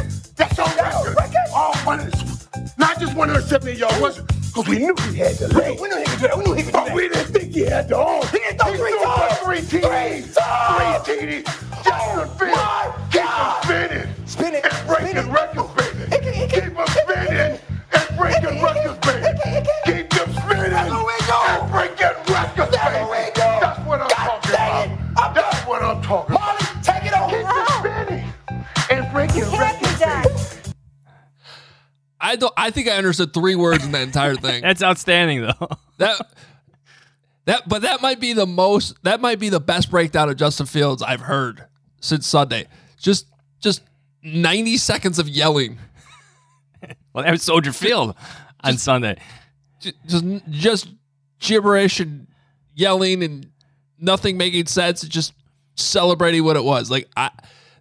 [3.53, 4.19] 178 yards, was?
[4.49, 5.79] Because we knew he had the leg.
[5.81, 6.39] We knew he could do that.
[6.39, 6.95] We knew he could do But that.
[6.95, 8.27] we didn't think he had the arm.
[8.29, 9.39] He didn't throw three times.
[9.39, 10.25] Three TDs.
[11.05, 11.45] Three TDs.
[11.85, 12.41] Justin Fields.
[12.41, 13.65] Oh, my Keep God.
[13.65, 14.09] him spinning.
[14.27, 14.65] Spin it.
[14.65, 16.02] And breaking records, baby.
[32.63, 34.63] I think I understood three words in that entire thing.
[34.63, 35.69] That's outstanding, though.
[35.99, 36.21] that
[37.45, 38.95] that, but that might be the most.
[39.03, 41.65] That might be the best breakdown of Justin Fields I've heard
[42.01, 42.67] since Sunday.
[42.99, 43.27] Just
[43.61, 43.83] just
[44.23, 45.79] ninety seconds of yelling.
[47.15, 48.17] Well, that was Soldier Field
[48.65, 49.19] on Sunday.
[49.81, 50.89] Ju- Just just
[51.41, 52.27] gibberish and
[52.75, 53.51] yelling and
[53.99, 55.03] nothing making sense.
[55.03, 55.35] Just
[55.75, 56.91] celebrating what it was.
[56.91, 57.31] Like I,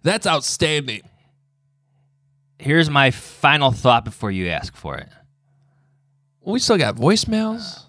[0.02, 1.00] that's outstanding.
[2.62, 5.08] Here's my final thought before you ask for it.
[6.44, 7.82] We still got voicemails.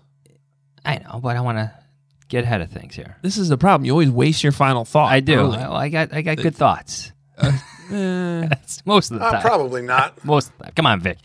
[0.85, 1.71] I know, but I want to
[2.27, 3.17] get ahead of things here.
[3.21, 3.85] This is the problem.
[3.85, 5.11] You always waste your final thought.
[5.11, 5.35] I do.
[5.39, 5.57] early.
[5.57, 7.11] Well, I got I got good thoughts.
[7.91, 8.47] Eh.
[8.47, 9.41] That's most of the Uh, time.
[9.41, 10.23] probably not.
[10.25, 10.73] Most of the time.
[10.75, 11.17] Come on, Vic.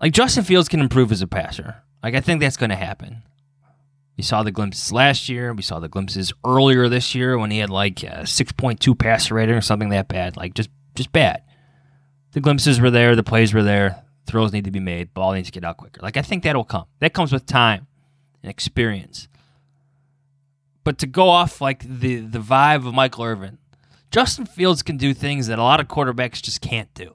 [0.00, 1.76] Like Justin Fields can improve as a passer.
[2.02, 3.22] Like I think that's going to happen.
[4.16, 5.52] We saw the glimpses last year.
[5.52, 9.54] We saw the glimpses earlier this year when he had like a 6.2 passer rating
[9.54, 10.36] or something that bad.
[10.36, 11.42] Like just just bad.
[12.32, 13.16] The glimpses were there.
[13.16, 14.02] The plays were there.
[14.26, 15.14] Throws need to be made.
[15.14, 16.00] Ball needs to get out quicker.
[16.02, 16.84] Like I think that'll come.
[17.00, 17.86] That comes with time
[18.42, 19.26] and experience.
[20.84, 23.58] but to go off like the the vibe of Michael Irvin,
[24.10, 27.14] Justin Fields can do things that a lot of quarterbacks just can't do.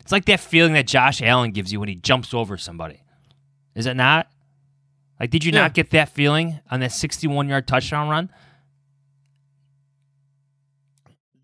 [0.00, 3.02] It's like that feeling that Josh Allen gives you when he jumps over somebody.
[3.74, 4.28] Is it not?
[5.20, 5.60] Like, did you Yeah.
[5.62, 8.30] not get that feeling on that 61 yard touchdown run?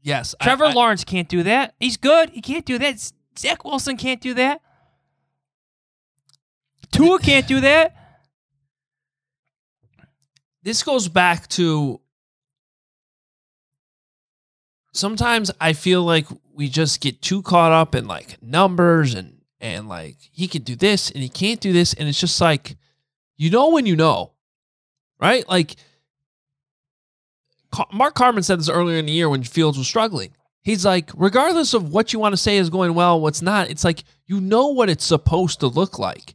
[0.08, 0.34] Yes.
[0.40, 1.74] Trevor I- Lawrence can't do that.
[1.78, 2.30] He's good.
[2.30, 3.12] He can't do that.
[3.38, 4.62] Zach Wilson can't do that.
[6.90, 7.94] Tua can't do that.
[10.62, 12.00] this goes back to
[14.92, 19.88] sometimes I feel like we just get too caught up in like numbers and and
[19.88, 22.76] like he can do this and he can't do this and it's just like
[23.36, 24.32] you know when you know
[25.20, 25.76] right like
[27.92, 30.30] Mark Carmen said this earlier in the year when Fields was struggling
[30.62, 33.84] he's like regardless of what you want to say is going well what's not it's
[33.84, 36.34] like you know what it's supposed to look like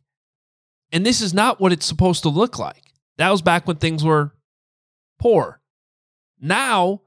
[0.91, 2.83] and this is not what it's supposed to look like
[3.17, 4.31] that was back when things were
[5.19, 5.61] poor.
[6.39, 7.01] Now,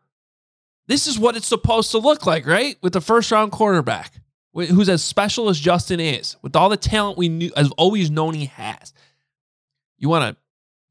[0.87, 2.77] this is what it's supposed to look like, right?
[2.83, 4.14] With the first round quarterback,
[4.55, 8.35] who's as special as Justin is, with all the talent we knew, have always known
[8.35, 8.95] he has.
[9.99, 10.37] You want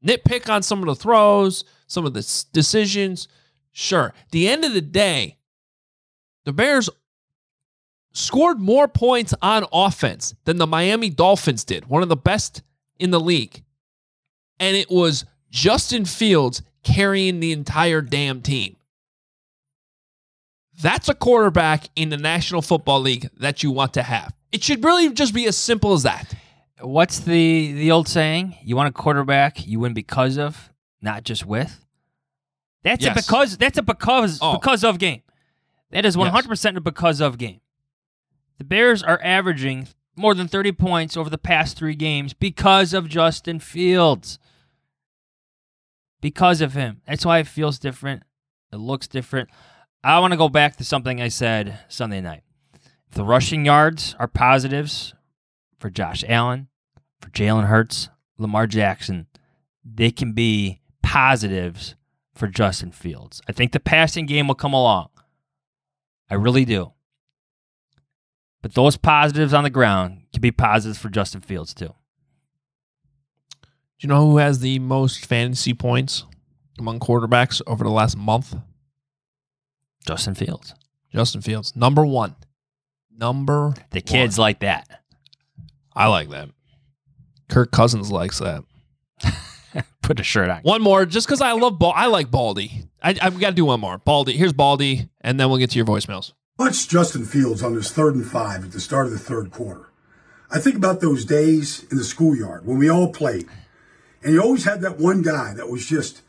[0.04, 3.28] to nitpick on some of the throws, some of the decisions.
[3.72, 4.14] Sure.
[4.18, 5.38] At the end of the day,
[6.44, 6.88] the Bears
[8.12, 12.62] scored more points on offense than the Miami Dolphins did, one of the best
[12.98, 13.62] in the league
[14.58, 18.76] and it was Justin Fields carrying the entire damn team.
[20.80, 24.34] That's a quarterback in the National Football League that you want to have.
[24.52, 26.34] It should really just be as simple as that.
[26.80, 28.56] What's the the old saying?
[28.62, 30.70] You want a quarterback you win because of,
[31.00, 31.84] not just with.
[32.82, 33.56] That's a because.
[33.58, 34.54] That's a because Oh.
[34.54, 35.22] because of game.
[35.90, 37.60] That is one hundred percent a because of game.
[38.58, 43.08] The Bears are averaging more than thirty points over the past three games because of
[43.08, 44.38] Justin Fields.
[46.20, 47.02] Because of him.
[47.06, 48.22] That's why it feels different.
[48.72, 49.48] It looks different.
[50.02, 52.42] I want to go back to something I said Sunday night.
[53.12, 55.14] The rushing yards are positives
[55.78, 56.68] for Josh Allen,
[57.20, 59.26] for Jalen Hurts, Lamar Jackson,
[59.84, 61.94] they can be positives
[62.34, 63.40] for Justin Fields.
[63.48, 65.08] I think the passing game will come along.
[66.28, 66.92] I really do.
[68.60, 71.94] But those positives on the ground can be positives for Justin Fields too.
[73.62, 76.24] Do you know who has the most fantasy points
[76.76, 78.56] among quarterbacks over the last month?
[80.06, 80.74] Justin Fields.
[81.14, 82.34] Justin Fields, number one.
[83.16, 85.02] Number The kids like that.
[85.94, 86.50] I like that.
[87.48, 88.64] Kirk Cousins likes that.
[90.02, 90.60] Put a shirt on.
[90.62, 91.92] One more, just because I love ball.
[91.94, 92.88] I like Baldy.
[93.02, 93.98] I, I've got to do one more.
[93.98, 94.36] Baldy.
[94.36, 96.32] Here's Baldy, and then we'll get to your voicemails.
[96.58, 99.90] Watch Justin Fields on his third and five at the start of the third quarter.
[100.50, 103.48] I think about those days in the schoolyard when we all played.
[104.22, 106.22] And you always had that one guy that was just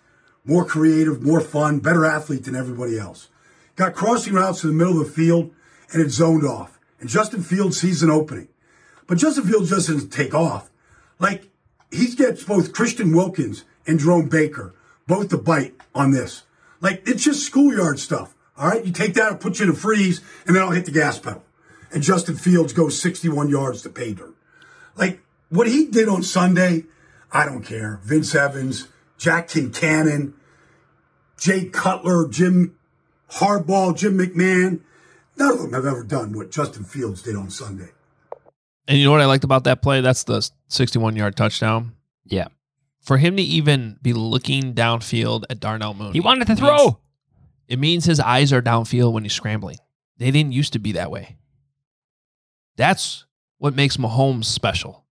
[0.43, 3.29] more creative, more fun, better athlete than everybody else.
[3.75, 5.51] Got crossing routes in the middle of the field
[5.93, 6.79] and it zoned off.
[6.99, 8.49] And Justin Fields sees an opening.
[9.05, 10.69] But Justin Fields just doesn't take off.
[11.19, 11.49] Like,
[11.91, 14.73] he gets both Christian Wilkins and Jerome Baker
[15.07, 16.43] both to bite on this.
[16.81, 18.35] Like, it's just schoolyard stuff.
[18.57, 18.85] All right.
[18.85, 21.17] You take that, I'll put you in a freeze, and then I'll hit the gas
[21.17, 21.43] pedal.
[21.91, 24.35] And Justin Fields goes 61 yards to pay dirt.
[24.95, 26.85] Like, what he did on Sunday,
[27.31, 28.01] I don't care.
[28.03, 30.33] Vince Evans, Jack Concannon,
[31.39, 32.75] Jay Cutler, Jim
[33.31, 34.81] Harbaugh, Jim McMahon.
[35.37, 37.89] None of them have ever done what Justin Fields did on Sunday.
[38.87, 40.01] And you know what I liked about that play?
[40.01, 41.93] That's the 61 yard touchdown.
[42.25, 42.47] Yeah.
[43.01, 46.99] For him to even be looking downfield at Darnell Mooney, He wanted to means- throw.
[47.67, 49.77] it means his eyes are downfield when he's scrambling.
[50.17, 51.37] They didn't used to be that way.
[52.75, 53.25] That's
[53.57, 55.05] what makes Mahomes special.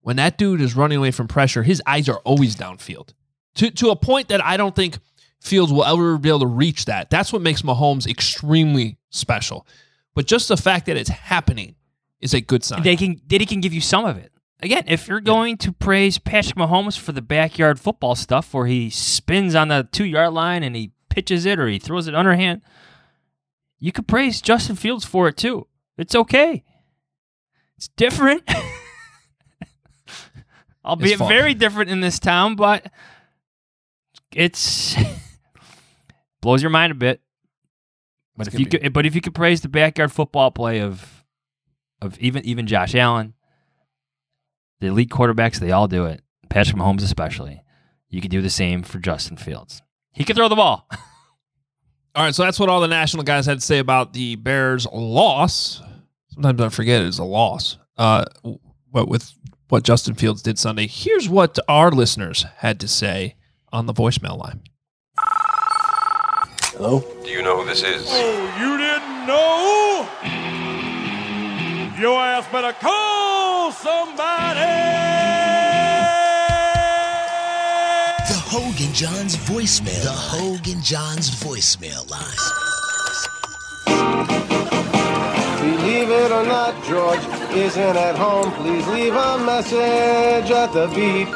[0.00, 3.12] When that dude is running away from pressure, his eyes are always downfield
[3.56, 4.98] to, to a point that I don't think
[5.40, 7.10] Fields will ever be able to reach that.
[7.10, 9.66] That's what makes Mahomes extremely special.
[10.14, 11.74] But just the fact that it's happening
[12.22, 12.82] is a good sign.
[12.82, 14.32] They can he can give you some of it.
[14.62, 18.88] Again, if you're going to praise Patrick Mahomes for the backyard football stuff where he
[18.90, 22.62] spins on the two yard line and he pitches it or he throws it underhand,
[23.80, 25.66] you could praise Justin Fields for it too.
[25.98, 26.62] It's okay.
[27.76, 28.48] It's different.
[30.84, 32.86] Albeit very different in this town, but
[34.32, 34.94] it's
[36.40, 37.20] blows your mind a bit.
[38.36, 40.80] But It's if you gonna could, but if you could praise the backyard football play
[40.80, 41.21] of
[42.02, 43.34] of even even Josh Allen,
[44.80, 46.22] the elite quarterbacks, they all do it.
[46.48, 47.62] Patrick Mahomes especially.
[48.08, 49.80] You could do the same for Justin Fields.
[50.12, 50.86] He could throw the ball.
[52.14, 54.86] All right, so that's what all the national guys had to say about the Bears'
[54.92, 55.80] loss.
[56.28, 57.78] Sometimes I forget it's a loss.
[57.96, 58.26] Uh,
[58.90, 59.32] what with
[59.68, 60.86] what Justin Fields did Sunday.
[60.86, 63.36] Here's what our listeners had to say
[63.72, 64.60] on the voicemail line.
[65.16, 67.00] Hello?
[67.24, 68.04] Do you know who this is?
[68.10, 70.31] Oh, you didn't know?
[72.02, 74.58] Your ass better call somebody.
[78.26, 80.02] The Hoge and Jahns voicemail.
[80.02, 82.26] The Hoge and Jahns voicemail line.
[85.60, 87.24] Believe it or not, George
[87.56, 88.50] isn't at home.
[88.54, 91.28] Please leave a message at the beep.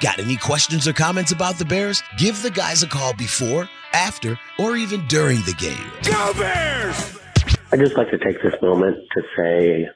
[0.00, 2.02] Got any questions or comments about the Bears?
[2.16, 5.92] Give the guys a call before, after, or even during the game.
[6.02, 7.13] Go Bears!
[7.74, 9.88] I'd just like to take this moment to say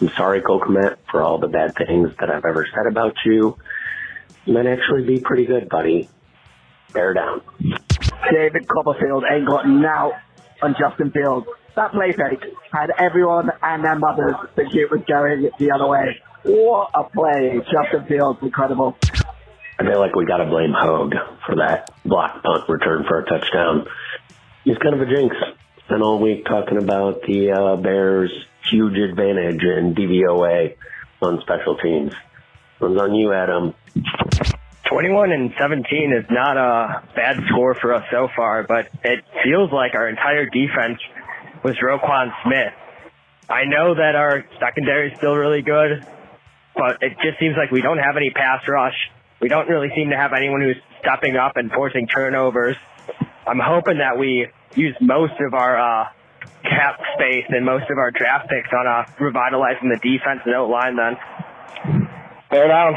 [0.00, 3.56] I'm sorry, Cole Kmet, for all the bad things that I've ever said about you.
[4.44, 6.08] You might actually be pretty good, buddy.
[6.92, 7.42] Bear down.
[8.28, 10.14] David Copperfield ain't got now
[10.62, 11.46] on Justin Fields.
[11.76, 12.42] That play fake
[12.72, 16.20] had everyone and their mothers think it was going the other way.
[16.42, 17.60] What a play.
[17.70, 18.96] Justin Fields, incredible.
[19.78, 21.14] I feel like we got to blame Hoge
[21.46, 23.86] for that block punt return for a touchdown.
[24.64, 25.36] He's kind of a jinx.
[25.86, 28.32] Spent all week talking about the uh, Bears'
[28.70, 30.76] huge advantage in DVOA
[31.20, 32.12] on special teams.
[32.80, 33.74] Was on you, Adam.
[34.88, 39.72] 21 and 17 is not a bad score for us so far, but it feels
[39.72, 40.98] like our entire defense
[41.62, 42.74] was Roquan Smith.
[43.48, 46.04] I know that our secondary is still really good,
[46.74, 48.94] but it just seems like we don't have any pass rush.
[49.40, 52.76] We don't really seem to have anyone who's stepping up and forcing turnovers.
[53.46, 56.08] I'm hoping that we use most of our uh,
[56.62, 60.96] cap space and most of our draft picks on uh, revitalizing the defense and outline
[60.96, 61.16] line.
[61.84, 62.08] Then
[62.50, 62.94] bear down.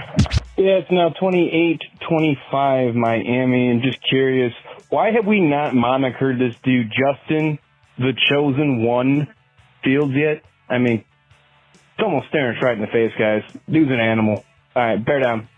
[0.57, 4.53] Yeah, it's now 28-25 Miami, and just curious,
[4.89, 7.59] why have we not monikered this dude Justin,
[7.97, 9.27] the chosen one,
[9.83, 10.43] Fields yet?
[10.69, 11.03] I mean,
[11.73, 13.43] it's almost staring us right in the face, guys.
[13.69, 14.45] Dude's an animal.
[14.75, 15.49] All right, bear down.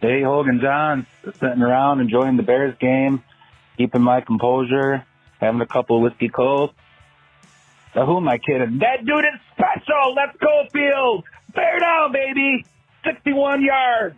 [0.00, 1.06] Hey, Hoge and Jahns,
[1.40, 3.24] sitting around enjoying the Bears game,
[3.76, 5.04] keeping my composure,
[5.40, 6.72] having a couple of whiskey cold.
[7.94, 8.78] Now, who am I kidding?
[8.78, 10.14] That dude is special.
[10.14, 11.24] Let's go, Fields.
[11.54, 12.64] Bear down, baby.
[13.04, 14.16] 61 yards.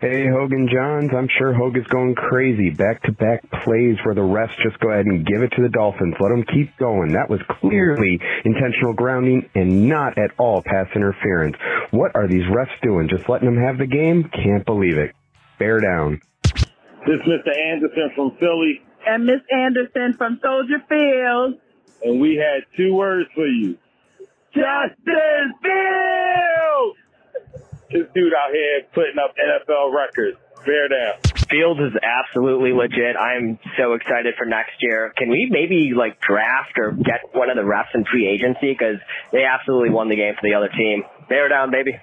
[0.00, 1.14] Hey, Hoge and Jahns.
[1.14, 2.68] I'm sure Hoge's going crazy.
[2.68, 5.70] Back to back plays where the refs just go ahead and give it to the
[5.70, 6.16] Dolphins.
[6.20, 7.12] Let them keep going.
[7.12, 11.56] That was clearly intentional grounding and not at all pass interference.
[11.90, 13.08] What are these refs doing?
[13.08, 14.24] Just letting them have the game?
[14.24, 15.14] Can't believe it.
[15.58, 16.20] Bear down.
[17.06, 17.52] This is Mr.
[17.72, 21.54] Anderson from Philly, And Miss Anderson from Soldier Field.
[22.02, 23.76] and we had two words for you.
[24.54, 26.98] Justin Fields!
[27.90, 30.38] This dude out here putting up NFL records.
[30.64, 31.20] Bear down.
[31.50, 33.16] Fields is absolutely legit.
[33.20, 35.12] I'm so excited for next year.
[35.16, 38.96] Can we maybe like draft or get one of the refs in free agency because
[39.30, 41.02] they absolutely won the game for the other team.
[41.28, 41.98] Bear down, baby.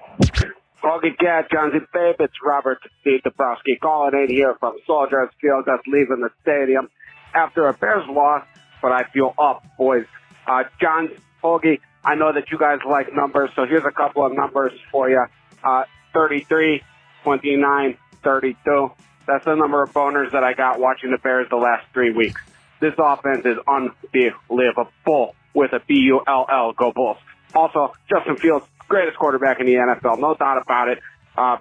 [0.82, 5.86] Hogan Cat, Jahnsy Babe, it's Robert Steve Dabrowski calling in here from Soldiers Field, just
[5.86, 6.90] leaving the stadium
[7.32, 8.44] after a Bears loss,
[8.82, 10.06] but I feel up, boys.
[10.44, 11.10] Uh, John,
[11.42, 15.08] Hoagie, I know that you guys like numbers, so here's a couple of numbers for
[15.08, 15.24] you.
[15.62, 16.82] Uh, 33,
[17.22, 18.90] 29, 32.
[19.24, 22.40] That's the number of boners that I got watching the Bears the last three weeks.
[22.80, 26.72] This offense is unbelievable with a B-U-L-L.
[26.72, 27.18] Go Bulls.
[27.54, 30.18] Also, Justin Fields, greatest quarterback in the NFL.
[30.18, 30.98] No doubt about it.
[31.36, 31.56] Uh,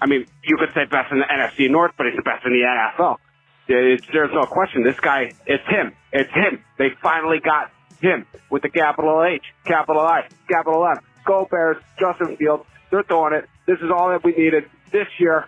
[0.00, 2.52] I mean, you could say best in the NFC North, but he's the best in
[2.52, 3.16] the NFL.
[3.68, 4.82] It's, there's no question.
[4.82, 5.92] This guy, it's him.
[6.12, 6.64] It's him.
[6.78, 7.70] They finally got
[8.00, 11.02] him with the capital H, capital I, capital M.
[11.24, 12.64] Go Bears, Justin Fields.
[12.90, 13.48] They're doing it.
[13.66, 15.46] This is all that we needed this year.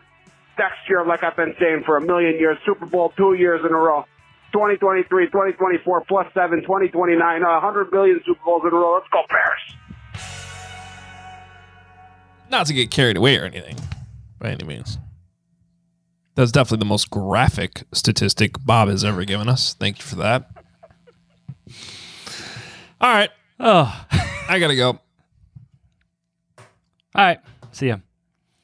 [0.59, 3.73] Next year, like I've been saying for a million years, Super Bowl two years in
[3.73, 4.05] a row.
[4.53, 8.95] 2023, 2024, plus seven, 2029, uh, 100 million Super Bowls in a row.
[8.95, 9.77] Let's go Bears.
[12.51, 13.77] Not to get carried away or anything
[14.39, 14.99] by any means.
[16.35, 19.75] That's definitely the most graphic statistic Bob has ever given us.
[19.75, 20.51] Thank you for that.
[23.01, 23.31] All right.
[23.59, 24.07] Oh,
[24.49, 24.89] I gotta go.
[26.59, 27.39] All right.
[27.73, 27.97] See ya.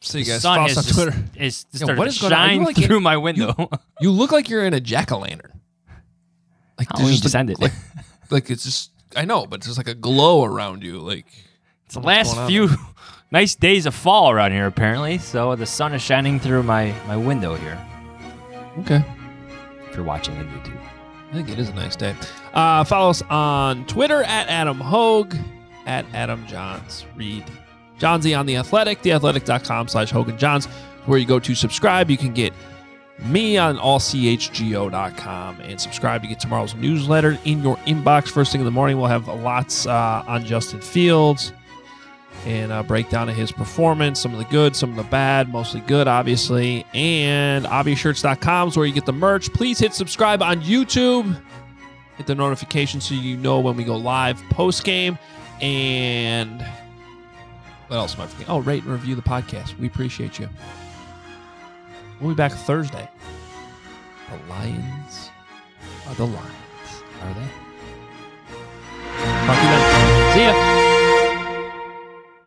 [0.01, 0.43] See you guys.
[0.43, 1.17] sun Follow us on just- Twitter.
[1.37, 2.39] is Yo, started what to is going on?
[2.41, 3.55] Are you shine like in- through my window.
[3.59, 3.69] You,
[4.03, 5.56] you look like you're in a jack o' lantern.
[6.79, 7.59] Like Oh, just just like, ended.
[7.61, 7.73] Like,
[8.31, 10.99] like it's just I know, but there's like a glow around you.
[10.99, 11.27] Like
[11.87, 12.69] It's the last few
[13.31, 15.19] nice days of fall around here, apparently.
[15.19, 17.79] So the sun is shining through my, my window here.
[18.81, 19.03] Okay.
[19.89, 20.81] If you're watching on YouTube.
[21.31, 22.15] I think it is a nice day.
[22.55, 25.35] Uh, follow us on Twitter at Adam Hoge,
[25.87, 27.05] at Adam Jahns.
[27.17, 27.45] Read
[27.99, 30.67] Jahnsy on The Athletic, theathletic.com slash Hoge and Jahns,
[31.07, 32.11] where you go to subscribe.
[32.11, 32.53] You can get
[33.25, 38.65] me on allchgo.com and subscribe to get tomorrow's newsletter in your inbox first thing in
[38.65, 38.99] the morning.
[38.99, 41.53] We'll have lots uh, on Justin Fields,
[42.45, 45.81] and a breakdown of his performance, some of the good, some of the bad, mostly
[45.81, 46.85] good, obviously.
[46.93, 49.53] And obviousshirts.com is where you get the merch.
[49.53, 51.41] Please hit subscribe on YouTube.
[52.17, 55.19] Hit the notification so you know when we go live post game.
[55.61, 56.63] And
[57.89, 58.53] what else am I forgetting?
[58.53, 59.79] Oh, rate and review the podcast.
[59.79, 60.49] We appreciate you.
[62.21, 63.09] We'll be back Thursday.
[64.31, 65.31] The Lions
[66.09, 67.49] are the Lions, are they?
[69.47, 70.33] Talk to you then.
[70.33, 70.53] See ya.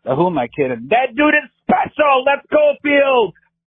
[0.04, 0.88] Now, who am I kidding?
[0.90, 2.24] That dude is special.
[2.24, 3.34] Let's go, Field.